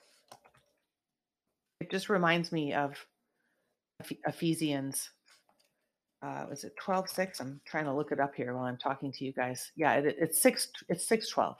it 1.80 1.90
just 1.90 2.08
reminds 2.08 2.52
me 2.52 2.72
of 2.72 3.06
Ephesians 4.26 5.10
uh, 6.22 6.46
was 6.48 6.64
it 6.64 6.72
12 6.76 7.08
6 7.08 7.40
i'm 7.40 7.60
trying 7.64 7.84
to 7.84 7.92
look 7.92 8.12
it 8.12 8.20
up 8.20 8.34
here 8.34 8.54
while 8.54 8.64
i'm 8.64 8.76
talking 8.76 9.12
to 9.12 9.24
you 9.24 9.32
guys. 9.32 9.72
Yeah 9.76 9.94
it, 9.94 10.16
it's 10.18 10.40
6 10.40 10.68
it's 10.88 11.06
6 11.08 11.28
12 11.28 11.56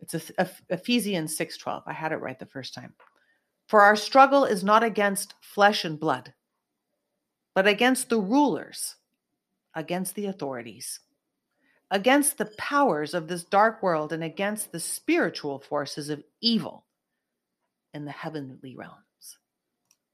it's 0.00 0.32
ephesians 0.68 1.36
6:12. 1.36 1.82
i 1.86 1.92
had 1.92 2.12
it 2.12 2.16
right 2.16 2.38
the 2.38 2.46
first 2.46 2.74
time 2.74 2.94
for 3.68 3.82
our 3.82 3.96
struggle 3.96 4.44
is 4.44 4.64
not 4.64 4.82
against 4.82 5.34
flesh 5.40 5.84
and 5.84 6.00
blood 6.00 6.34
but 7.54 7.66
against 7.66 8.08
the 8.08 8.18
rulers 8.18 8.96
against 9.74 10.14
the 10.14 10.26
authorities 10.26 11.00
against 11.90 12.38
the 12.38 12.46
powers 12.56 13.14
of 13.14 13.28
this 13.28 13.44
dark 13.44 13.82
world 13.82 14.12
and 14.12 14.22
against 14.22 14.70
the 14.70 14.80
spiritual 14.80 15.58
forces 15.58 16.08
of 16.08 16.22
evil 16.40 16.86
in 17.92 18.04
the 18.04 18.12
heavenly 18.12 18.76
realms. 18.76 19.38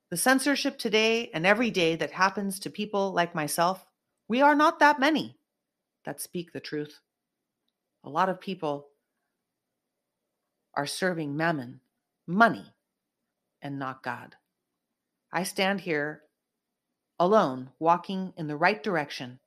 the 0.08 0.16
censorship 0.16 0.78
today 0.78 1.30
and 1.34 1.44
every 1.44 1.70
day 1.70 1.96
that 1.96 2.12
happens 2.12 2.60
to 2.60 2.70
people 2.70 3.12
like 3.12 3.34
myself, 3.34 3.84
we 4.28 4.40
are 4.40 4.54
not 4.54 4.78
that 4.78 5.00
many 5.00 5.36
that 6.04 6.20
speak 6.20 6.52
the 6.52 6.60
truth. 6.60 7.00
A 8.04 8.08
lot 8.08 8.28
of 8.28 8.40
people 8.40 8.86
are 10.76 10.86
serving 10.86 11.36
mammon, 11.36 11.80
money, 12.26 12.74
and 13.62 13.78
not 13.78 14.02
God. 14.02 14.36
I 15.32 15.42
stand 15.42 15.80
here 15.80 16.22
alone, 17.18 17.70
walking 17.78 18.32
in 18.36 18.46
the 18.46 18.56
right 18.56 18.82
direction. 18.82 19.38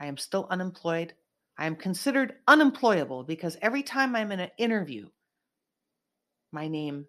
I 0.00 0.06
am 0.06 0.16
still 0.16 0.46
unemployed. 0.50 1.14
I 1.56 1.66
am 1.66 1.76
considered 1.76 2.34
unemployable 2.48 3.24
because 3.24 3.56
every 3.62 3.82
time 3.82 4.16
I'm 4.16 4.32
in 4.32 4.40
an 4.40 4.50
interview, 4.58 5.08
my 6.50 6.68
name 6.68 7.06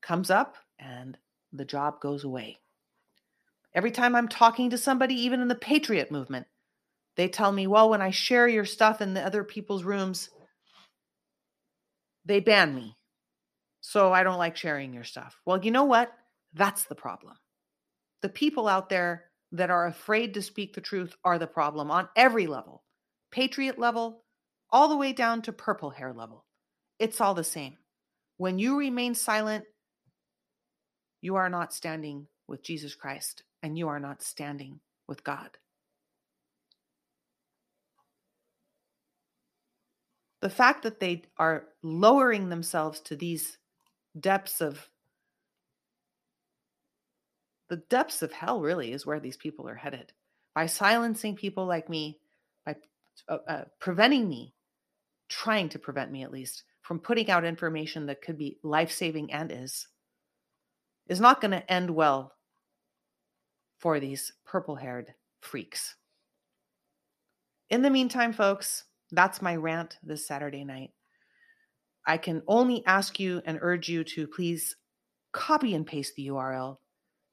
comes 0.00 0.30
up 0.30 0.56
and 0.78 1.16
the 1.52 1.64
job 1.64 2.00
goes 2.00 2.24
away. 2.24 2.58
Every 3.74 3.90
time 3.90 4.14
I'm 4.14 4.28
talking 4.28 4.70
to 4.70 4.78
somebody, 4.78 5.14
even 5.14 5.40
in 5.40 5.48
the 5.48 5.54
patriot 5.54 6.10
movement, 6.10 6.46
they 7.16 7.28
tell 7.28 7.52
me, 7.52 7.66
well, 7.66 7.88
when 7.88 8.02
I 8.02 8.10
share 8.10 8.48
your 8.48 8.64
stuff 8.64 9.00
in 9.00 9.14
the 9.14 9.24
other 9.24 9.44
people's 9.44 9.84
rooms, 9.84 10.30
they 12.24 12.40
ban 12.40 12.74
me. 12.74 12.96
So 13.80 14.12
I 14.12 14.22
don't 14.22 14.38
like 14.38 14.56
sharing 14.56 14.94
your 14.94 15.04
stuff. 15.04 15.36
Well, 15.44 15.64
you 15.64 15.70
know 15.70 15.84
what? 15.84 16.12
That's 16.54 16.84
the 16.84 16.94
problem. 16.94 17.34
The 18.20 18.28
people 18.28 18.68
out 18.68 18.88
there 18.88 19.24
that 19.52 19.70
are 19.70 19.86
afraid 19.86 20.34
to 20.34 20.42
speak 20.42 20.74
the 20.74 20.80
truth 20.80 21.14
are 21.24 21.38
the 21.38 21.46
problem 21.46 21.90
on 21.90 22.08
every 22.16 22.46
level 22.46 22.82
patriot 23.32 23.78
level, 23.78 24.22
all 24.70 24.88
the 24.88 24.96
way 24.96 25.12
down 25.12 25.42
to 25.42 25.52
purple 25.52 25.90
hair 25.90 26.12
level. 26.12 26.44
It's 27.00 27.20
all 27.20 27.34
the 27.34 27.42
same. 27.42 27.78
When 28.36 28.58
you 28.58 28.78
remain 28.78 29.14
silent, 29.14 29.64
you 31.20 31.36
are 31.36 31.48
not 31.48 31.72
standing 31.72 32.28
with 32.46 32.62
Jesus 32.62 32.94
Christ 32.94 33.42
and 33.62 33.76
you 33.76 33.88
are 33.88 34.00
not 34.00 34.22
standing 34.22 34.80
with 35.08 35.24
God. 35.24 35.50
The 40.42 40.50
fact 40.50 40.82
that 40.82 41.00
they 41.00 41.22
are 41.38 41.68
lowering 41.82 42.48
themselves 42.48 43.00
to 43.02 43.16
these 43.16 43.56
depths 44.18 44.60
of 44.60 44.88
the 47.70 47.76
depths 47.76 48.20
of 48.20 48.32
hell 48.32 48.60
really 48.60 48.92
is 48.92 49.06
where 49.06 49.20
these 49.20 49.38
people 49.38 49.66
are 49.66 49.74
headed 49.74 50.12
by 50.54 50.66
silencing 50.66 51.36
people 51.36 51.64
like 51.64 51.88
me 51.88 52.18
by 52.66 52.76
uh, 53.28 53.38
uh, 53.48 53.64
preventing 53.80 54.28
me 54.28 54.52
trying 55.28 55.70
to 55.70 55.78
prevent 55.78 56.12
me 56.12 56.22
at 56.22 56.32
least 56.32 56.64
from 56.82 56.98
putting 56.98 57.30
out 57.30 57.44
information 57.44 58.04
that 58.06 58.20
could 58.20 58.36
be 58.36 58.58
life-saving 58.62 59.32
and 59.32 59.50
is 59.50 59.88
is 61.08 61.20
not 61.20 61.40
going 61.40 61.52
to 61.52 61.72
end 61.72 61.88
well 61.88 62.34
for 63.78 63.98
these 63.98 64.32
purple 64.44 64.76
haired 64.76 65.14
freaks. 65.40 65.96
In 67.70 67.82
the 67.82 67.90
meantime, 67.90 68.32
folks, 68.32 68.84
that's 69.12 69.42
my 69.42 69.56
rant 69.56 69.98
this 70.02 70.26
Saturday 70.26 70.64
night. 70.64 70.90
I 72.06 72.16
can 72.16 72.42
only 72.48 72.84
ask 72.86 73.20
you 73.20 73.42
and 73.44 73.58
urge 73.60 73.88
you 73.88 74.02
to 74.04 74.26
please 74.26 74.76
copy 75.32 75.74
and 75.74 75.86
paste 75.86 76.16
the 76.16 76.28
URL 76.28 76.78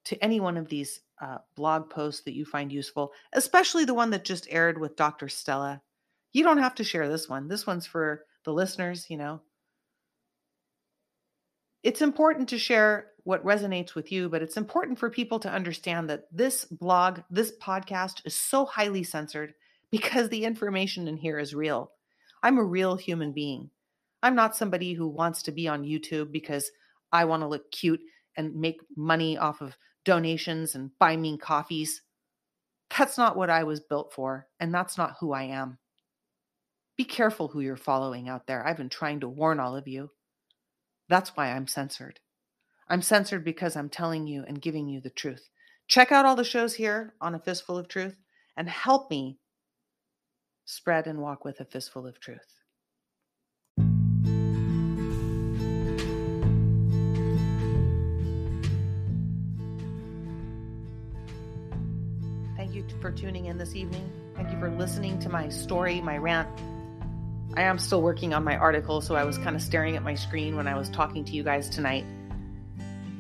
to 0.06 0.24
any 0.24 0.40
one 0.40 0.58
of 0.58 0.70
these 0.70 1.02
uh, 1.22 1.38
blog 1.56 1.90
posts 1.90 2.22
that 2.22 2.36
you 2.36 2.46
find 2.46 2.72
useful, 2.72 3.12
especially 3.34 3.86
the 3.86 3.94
one 3.94 4.10
that 4.12 4.24
just 4.24 4.48
aired 4.50 4.80
with 4.80 4.96
Dr. 4.96 5.28
Stella. 5.28 5.82
You 6.32 6.44
don't 6.44 6.60
have 6.60 6.76
to 6.76 6.84
share 6.84 7.10
this 7.10 7.28
one. 7.28 7.48
This 7.48 7.66
one's 7.66 7.88
for 7.88 8.26
the 8.44 8.54
listeners, 8.54 9.10
you 9.10 9.18
know. 9.18 9.42
It's 11.84 12.02
important 12.02 12.50
to 12.50 12.60
share 12.60 13.08
what 13.24 13.44
resonates 13.44 13.96
with 13.96 14.12
you, 14.12 14.30
but 14.30 14.42
it's 14.42 14.58
important 14.58 15.00
for 15.00 15.10
people 15.10 15.40
to 15.40 15.52
understand 15.52 16.10
that 16.10 16.26
this 16.32 16.66
blog, 16.66 17.22
this 17.30 17.54
podcast 17.62 18.26
is 18.26 18.36
so 18.36 18.66
highly 18.66 19.04
censored 19.04 19.54
because 19.92 20.30
the 20.30 20.46
information 20.46 21.08
in 21.08 21.18
here 21.18 21.40
is 21.40 21.56
real. 21.56 21.92
I'm 22.44 22.58
a 22.58 22.64
real 22.64 22.96
human 22.96 23.32
being. 23.32 23.70
I'm 24.22 24.36
not 24.36 24.56
somebody 24.56 24.94
who 24.94 25.08
wants 25.08 25.44
to 25.44 25.52
be 25.52 25.68
on 25.68 25.84
YouTube 25.84 26.32
because 26.32 26.70
I 27.12 27.26
want 27.26 27.42
to 27.42 27.48
look 27.48 27.72
cute 27.72 28.02
and 28.38 28.56
make 28.56 28.80
money 28.96 29.38
off 29.38 29.62
of 29.62 29.78
donations 30.06 30.76
and 30.76 30.92
buy 31.00 31.16
me 31.18 31.38
coffees. 31.38 32.02
That's 32.98 33.18
not 33.18 33.38
what 33.38 33.50
I 33.50 33.64
was 33.64 33.80
built 33.80 34.14
for, 34.14 34.48
and 34.60 34.74
that's 34.74 34.98
not 34.98 35.16
who 35.20 35.32
I 35.32 35.44
am. 35.44 35.78
Be 36.98 37.06
careful 37.06 37.48
who 37.48 37.62
you're 37.62 37.78
following 37.78 38.28
out 38.28 38.48
there. 38.48 38.66
I've 38.66 38.78
been 38.78 38.90
trying 38.90 39.22
to 39.22 39.30
warn 39.30 39.60
all 39.60 39.76
of 39.76 39.88
you. 39.88 40.12
That's 41.08 41.30
why 41.30 41.52
I'm 41.52 41.68
censored. 41.68 42.20
I'm 42.90 43.02
censored 43.02 43.46
because 43.46 43.76
I'm 43.76 43.90
telling 43.90 44.28
you 44.28 44.44
and 44.48 44.62
giving 44.62 44.88
you 44.88 45.00
the 45.00 45.10
truth. 45.10 45.50
Check 45.88 46.12
out 46.12 46.26
all 46.26 46.36
the 46.36 46.44
shows 46.44 46.76
here 46.76 47.14
on 47.22 47.36
A 47.36 47.40
Fistful 47.40 47.78
of 47.78 47.88
Truth 47.88 48.18
and 48.58 48.68
help 48.68 49.10
me 49.10 49.38
spread 50.70 51.08
and 51.08 51.20
walk 51.20 51.44
with 51.44 51.60
a 51.60 51.66
fistful 51.66 52.06
of 52.06 52.20
truth. 52.20 52.38
Thank 62.56 62.76
you 62.76 62.86
for 63.02 63.12
tuning 63.12 63.46
in 63.48 63.58
this 63.58 63.76
evening. 63.76 64.12
Thank 64.36 64.52
you 64.52 64.60
for 64.60 64.70
listening 64.70 65.18
to 65.20 65.30
my 65.30 65.50
story, 65.50 66.02
my 66.02 66.18
rant. 66.18 66.48
I 67.58 67.64
am 67.64 67.80
still 67.80 68.04
working 68.04 68.36
on 68.36 68.44
my 68.44 68.56
article, 68.56 69.02
so 69.02 69.16
I 69.16 69.24
was 69.24 69.40
kind 69.40 69.56
of 69.56 69.64
staring 69.64 69.96
at 69.96 70.04
my 70.04 70.14
screen 70.14 70.56
when 70.56 70.68
I 70.68 70.78
was 70.78 70.88
talking 70.90 71.26
to 71.26 71.32
you 71.32 71.42
guys 71.42 71.68
tonight. 71.68 72.06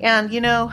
And, 0.01 0.31
you 0.31 0.39
know, 0.39 0.71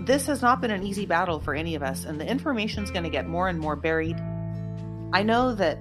this 0.00 0.26
has 0.26 0.42
not 0.42 0.60
been 0.60 0.72
an 0.72 0.82
easy 0.82 1.06
battle 1.06 1.38
for 1.38 1.54
any 1.54 1.76
of 1.76 1.84
us, 1.84 2.04
and 2.04 2.20
the 2.20 2.28
information 2.28 2.82
is 2.82 2.90
going 2.90 3.04
to 3.04 3.10
get 3.10 3.28
more 3.28 3.46
and 3.46 3.60
more 3.60 3.76
buried. 3.76 4.20
I 5.12 5.24
know 5.24 5.54
that 5.56 5.78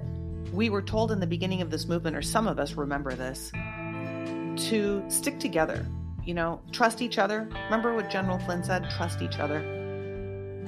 we 0.51 0.71
were 0.71 0.81
told 0.81 1.11
in 1.11 1.19
the 1.19 1.27
beginning 1.27 1.61
of 1.61 1.69
this 1.69 1.85
movement, 1.85 2.15
or 2.17 2.21
some 2.23 2.47
of 2.47 2.57
us 2.57 2.73
remember 2.73 3.13
this, 3.13 3.51
to 4.69 5.03
stick 5.07 5.39
together. 5.39 5.85
You 6.25 6.33
know, 6.33 6.61
trust 6.71 7.01
each 7.01 7.19
other. 7.19 7.47
Remember 7.65 7.93
what 7.93 8.09
General 8.09 8.39
Flynn 8.39 8.63
said? 8.63 8.89
Trust 8.89 9.21
each 9.21 9.37
other. 9.37 9.61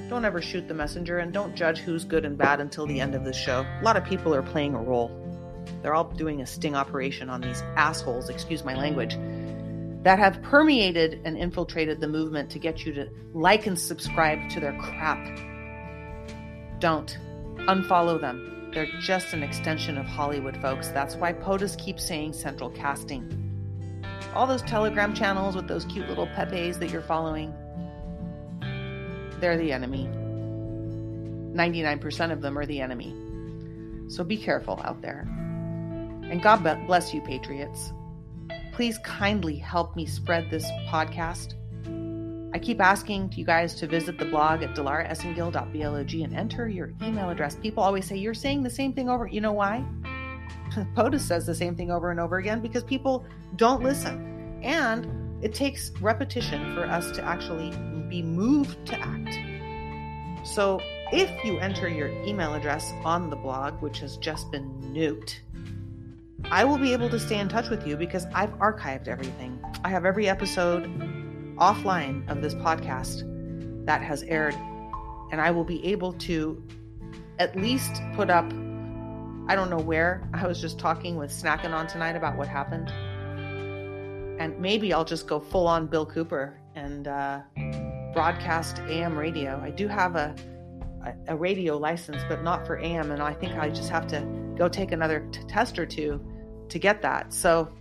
Don't 0.08 0.24
ever 0.24 0.40
shoot 0.40 0.68
the 0.68 0.74
messenger 0.74 1.18
and 1.18 1.32
don't 1.32 1.56
judge 1.56 1.78
who's 1.78 2.04
good 2.04 2.24
and 2.24 2.38
bad 2.38 2.60
until 2.60 2.86
the 2.86 3.00
end 3.00 3.14
of 3.14 3.24
the 3.24 3.32
show. 3.32 3.66
A 3.80 3.82
lot 3.82 3.96
of 3.96 4.04
people 4.04 4.34
are 4.34 4.42
playing 4.42 4.74
a 4.74 4.82
role. 4.82 5.10
They're 5.82 5.94
all 5.94 6.04
doing 6.04 6.40
a 6.40 6.46
sting 6.46 6.76
operation 6.76 7.28
on 7.28 7.40
these 7.40 7.62
assholes, 7.76 8.28
excuse 8.28 8.64
my 8.64 8.74
language, 8.74 9.16
that 10.04 10.18
have 10.18 10.40
permeated 10.42 11.20
and 11.24 11.36
infiltrated 11.36 12.00
the 12.00 12.08
movement 12.08 12.50
to 12.50 12.58
get 12.58 12.86
you 12.86 12.92
to 12.92 13.08
like 13.32 13.66
and 13.66 13.78
subscribe 13.78 14.50
to 14.50 14.60
their 14.60 14.76
crap. 14.78 15.38
Don't. 16.78 17.18
Unfollow 17.68 18.20
them. 18.20 18.51
They're 18.72 18.88
just 19.00 19.34
an 19.34 19.42
extension 19.42 19.98
of 19.98 20.06
Hollywood, 20.06 20.56
folks. 20.56 20.88
That's 20.88 21.14
why 21.16 21.34
POTUS 21.34 21.76
keeps 21.76 22.06
saying 22.06 22.32
central 22.32 22.70
casting. 22.70 23.38
All 24.34 24.46
those 24.46 24.62
Telegram 24.62 25.12
channels 25.14 25.54
with 25.54 25.68
those 25.68 25.84
cute 25.84 26.08
little 26.08 26.26
pepes 26.28 26.78
that 26.78 26.90
you're 26.90 27.02
following, 27.02 27.52
they're 29.40 29.58
the 29.58 29.72
enemy. 29.72 30.08
99% 31.54 32.32
of 32.32 32.40
them 32.40 32.58
are 32.58 32.64
the 32.64 32.80
enemy. 32.80 33.14
So 34.08 34.24
be 34.24 34.38
careful 34.38 34.80
out 34.84 35.02
there. 35.02 35.26
And 36.30 36.42
God 36.42 36.62
bless 36.86 37.12
you, 37.12 37.20
Patriots. 37.20 37.92
Please 38.72 38.96
kindly 38.98 39.56
help 39.56 39.94
me 39.96 40.06
spread 40.06 40.48
this 40.50 40.64
podcast. 40.88 41.54
I 42.54 42.58
keep 42.58 42.80
asking 42.80 43.32
you 43.34 43.46
guys 43.46 43.74
to 43.76 43.86
visit 43.86 44.18
the 44.18 44.26
blog 44.26 44.62
at 44.62 44.74
dilaraesengil.blog 44.74 46.14
and 46.14 46.36
enter 46.36 46.68
your 46.68 46.92
email 47.02 47.30
address. 47.30 47.56
People 47.56 47.82
always 47.82 48.04
say, 48.04 48.16
You're 48.16 48.34
saying 48.34 48.62
the 48.62 48.70
same 48.70 48.92
thing 48.92 49.08
over. 49.08 49.26
You 49.26 49.40
know 49.40 49.52
why? 49.52 49.84
POTUS 50.94 51.20
says 51.20 51.46
the 51.46 51.54
same 51.54 51.74
thing 51.74 51.90
over 51.90 52.10
and 52.10 52.20
over 52.20 52.38
again 52.38 52.60
because 52.60 52.84
people 52.84 53.24
don't 53.56 53.82
listen. 53.82 54.60
And 54.62 55.42
it 55.42 55.54
takes 55.54 55.90
repetition 56.00 56.74
for 56.74 56.84
us 56.84 57.10
to 57.12 57.22
actually 57.22 57.70
be 58.08 58.22
moved 58.22 58.84
to 58.86 58.98
act. 58.98 59.38
So 60.46 60.80
if 61.10 61.44
you 61.44 61.58
enter 61.58 61.88
your 61.88 62.08
email 62.24 62.54
address 62.54 62.92
on 63.04 63.30
the 63.30 63.36
blog, 63.36 63.80
which 63.80 64.00
has 64.00 64.18
just 64.18 64.50
been 64.50 64.68
nuked, 64.94 65.38
I 66.50 66.64
will 66.64 66.78
be 66.78 66.92
able 66.92 67.08
to 67.10 67.18
stay 67.18 67.38
in 67.38 67.48
touch 67.48 67.70
with 67.70 67.86
you 67.86 67.96
because 67.96 68.26
I've 68.34 68.50
archived 68.58 69.08
everything. 69.08 69.58
I 69.84 69.88
have 69.88 70.04
every 70.04 70.28
episode 70.28 70.84
offline 71.56 72.28
of 72.28 72.42
this 72.42 72.54
podcast 72.54 73.26
that 73.86 74.02
has 74.02 74.22
aired, 74.24 74.54
and 75.30 75.40
I 75.40 75.50
will 75.50 75.64
be 75.64 75.84
able 75.86 76.12
to 76.14 76.62
at 77.38 77.56
least 77.56 78.02
put 78.14 78.30
up. 78.30 78.46
I 79.48 79.56
don't 79.56 79.70
know 79.70 79.80
where. 79.80 80.28
I 80.34 80.46
was 80.46 80.60
just 80.60 80.78
talking 80.78 81.16
with 81.16 81.30
Snacking 81.30 81.72
on 81.72 81.86
tonight 81.86 82.16
about 82.16 82.36
what 82.36 82.48
happened. 82.48 82.90
And 84.40 84.58
maybe 84.58 84.92
I'll 84.92 85.04
just 85.04 85.26
go 85.26 85.38
full 85.40 85.66
on 85.66 85.86
Bill 85.86 86.06
Cooper 86.06 86.58
and 86.74 87.06
uh, 87.06 87.40
broadcast 88.12 88.78
AM 88.80 89.16
radio. 89.16 89.60
I 89.62 89.70
do 89.70 89.88
have 89.88 90.16
a, 90.16 90.34
a, 91.28 91.36
radio 91.36 91.76
license, 91.76 92.22
but 92.28 92.42
not 92.42 92.66
for 92.66 92.78
AM. 92.78 93.10
And 93.10 93.22
I 93.22 93.34
think 93.34 93.54
I 93.54 93.68
just 93.68 93.90
have 93.90 94.06
to 94.08 94.26
go 94.56 94.68
take 94.68 94.92
another 94.92 95.28
t- 95.32 95.42
test 95.48 95.78
or 95.78 95.86
two 95.86 96.20
to 96.68 96.78
get 96.78 97.02
that. 97.02 97.32
So 97.32 97.72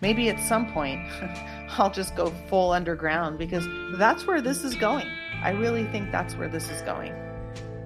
maybe 0.00 0.28
at 0.28 0.40
some 0.40 0.72
point 0.72 1.00
I'll 1.78 1.90
just 1.90 2.16
go 2.16 2.30
full 2.48 2.72
underground 2.72 3.38
because 3.38 3.66
that's 3.98 4.26
where 4.26 4.40
this 4.40 4.64
is 4.64 4.74
going. 4.74 5.06
I 5.42 5.50
really 5.50 5.84
think 5.84 6.10
that's 6.10 6.34
where 6.34 6.48
this 6.48 6.68
is 6.70 6.82
going. 6.82 7.12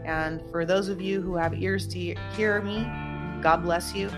And 0.05 0.43
for 0.51 0.65
those 0.65 0.89
of 0.89 1.01
you 1.01 1.21
who 1.21 1.37
have 1.37 1.55
ears 1.55 1.87
to 1.89 2.15
hear 2.37 2.61
me, 2.63 2.83
God 3.43 3.63
bless 3.63 3.95
you. 3.95 4.11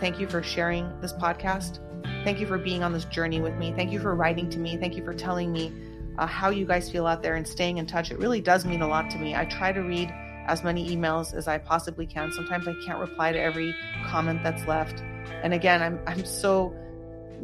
Thank 0.00 0.18
you 0.18 0.26
for 0.26 0.42
sharing 0.42 1.00
this 1.00 1.12
podcast. 1.12 1.78
Thank 2.24 2.40
you 2.40 2.46
for 2.46 2.58
being 2.58 2.82
on 2.82 2.92
this 2.92 3.04
journey 3.04 3.40
with 3.40 3.54
me. 3.54 3.72
Thank 3.72 3.92
you 3.92 4.00
for 4.00 4.14
writing 4.14 4.50
to 4.50 4.58
me. 4.58 4.76
Thank 4.76 4.96
you 4.96 5.04
for 5.04 5.14
telling 5.14 5.52
me 5.52 5.72
uh, 6.18 6.26
how 6.26 6.50
you 6.50 6.66
guys 6.66 6.90
feel 6.90 7.06
out 7.06 7.22
there 7.22 7.34
and 7.36 7.46
staying 7.46 7.78
in 7.78 7.86
touch. 7.86 8.10
It 8.10 8.18
really 8.18 8.40
does 8.40 8.64
mean 8.64 8.82
a 8.82 8.88
lot 8.88 9.10
to 9.10 9.18
me. 9.18 9.34
I 9.34 9.44
try 9.44 9.72
to 9.72 9.80
read 9.80 10.12
as 10.46 10.62
many 10.62 10.94
emails 10.94 11.34
as 11.34 11.48
I 11.48 11.58
possibly 11.58 12.06
can. 12.06 12.32
Sometimes 12.32 12.68
I 12.68 12.74
can't 12.84 12.98
reply 12.98 13.32
to 13.32 13.40
every 13.40 13.74
comment 14.06 14.42
that's 14.42 14.66
left. 14.66 15.00
And 15.42 15.54
again, 15.54 15.82
I'm 15.82 16.00
I'm 16.06 16.24
so 16.24 16.74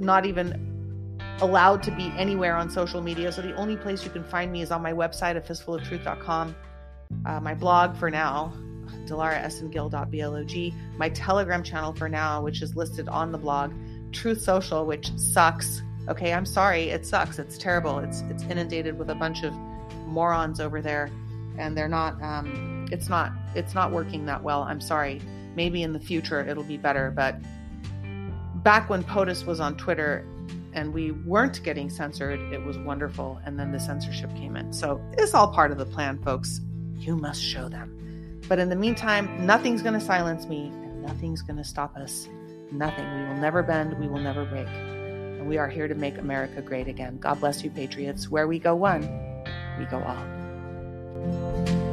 not 0.01 0.27
even 0.27 0.71
allowed 1.41 1.83
to 1.85 1.91
be 1.91 2.13
anywhere 2.17 2.57
on 2.57 2.71
social 2.71 3.01
media. 3.01 3.33
So 3.33 3.43
the 3.43 3.55
only 3.55 3.77
place 3.77 4.05
you 4.05 4.11
can 4.11 4.25
find 4.25 4.53
me 4.53 4.63
is 4.63 4.71
on 4.71 4.83
my 4.83 4.93
website 4.93 5.37
at 5.37 5.47
fistfuloftruth.com, 5.47 6.55
uh, 7.27 7.41
my 7.41 7.55
blog 7.55 7.97
for 7.97 8.11
now, 8.11 8.53
dilaraesengil.blog, 9.07 10.99
my 10.99 11.09
Telegram 11.11 11.63
channel 11.63 11.93
for 11.95 12.09
now, 12.09 12.43
which 12.43 12.63
is 12.63 12.77
listed 12.77 13.09
on 13.09 13.33
the 13.33 13.39
blog, 13.39 13.73
Truth 14.13 14.43
Social, 14.43 14.87
which 14.87 15.17
sucks. 15.17 15.83
Okay, 16.09 16.33
I'm 16.33 16.47
sorry, 16.47 16.91
it 16.91 17.07
sucks. 17.07 17.39
It's 17.39 17.57
terrible. 17.57 17.99
It's 17.99 18.23
it's 18.23 18.43
inundated 18.45 18.99
with 18.99 19.11
a 19.11 19.15
bunch 19.15 19.45
of 19.45 19.55
morons 20.07 20.61
over 20.61 20.81
there, 20.81 21.11
and 21.59 21.77
they're 21.77 21.89
not. 21.89 22.21
Um, 22.23 22.87
it's 22.91 23.09
not. 23.09 23.33
It's 23.55 23.75
not 23.75 23.93
working 23.93 24.27
that 24.27 24.43
well. 24.43 24.63
I'm 24.63 24.81
sorry. 24.81 25.21
Maybe 25.55 25.83
in 25.83 25.93
the 25.93 26.01
future 26.01 26.41
it'll 26.41 26.65
be 26.65 26.79
better, 26.79 27.13
but 27.15 27.37
back 28.63 28.91
when 28.91 29.03
POTUS 29.03 29.47
was 29.47 29.61
on 29.61 29.77
Twitter 29.77 30.27
and 30.73 30.93
we 30.93 31.11
weren't 31.11 31.63
getting 31.63 31.91
censored, 31.91 32.41
it 32.53 32.63
was 32.63 32.79
wonderful. 32.79 33.41
And 33.45 33.59
then 33.59 33.73
the 33.73 33.81
censorship 33.81 34.35
came 34.37 34.57
in. 34.57 34.73
So 34.73 35.01
it's 35.19 35.35
all 35.35 35.53
part 35.53 35.73
of 35.73 35.79
the 35.79 35.87
plan, 35.87 36.23
folks. 36.23 36.61
You 36.97 37.17
must 37.17 37.43
show 37.43 37.69
them. 37.69 38.41
But 38.49 38.59
in 38.59 38.69
the 38.69 38.77
meantime, 38.77 39.47
nothing's 39.47 39.83
going 39.83 39.95
to 39.95 40.01
silence 40.01 40.47
me 40.47 40.67
and 40.67 41.03
nothing's 41.03 41.43
going 41.43 41.57
to 41.57 41.65
stop 41.65 41.97
us. 41.97 42.29
Nothing. 42.73 43.05
We 43.05 43.29
will 43.29 43.41
never 43.41 43.63
bend. 43.63 43.99
We 43.99 44.07
will 44.07 44.21
never 44.21 44.45
break. 44.45 44.69
And 44.69 45.49
we 45.49 45.59
are 45.59 45.69
here 45.69 45.89
to 45.89 45.95
make 45.95 46.19
America 46.19 46.63
great 46.63 46.87
again. 46.89 47.19
God 47.19 47.41
bless 47.41 47.65
you, 47.65 47.71
Patriots. 47.71 48.31
Where 48.31 48.47
we 48.47 48.59
go 48.59 48.75
one, 48.77 49.03
we 49.79 49.87
go 49.87 50.03
all. 50.03 51.90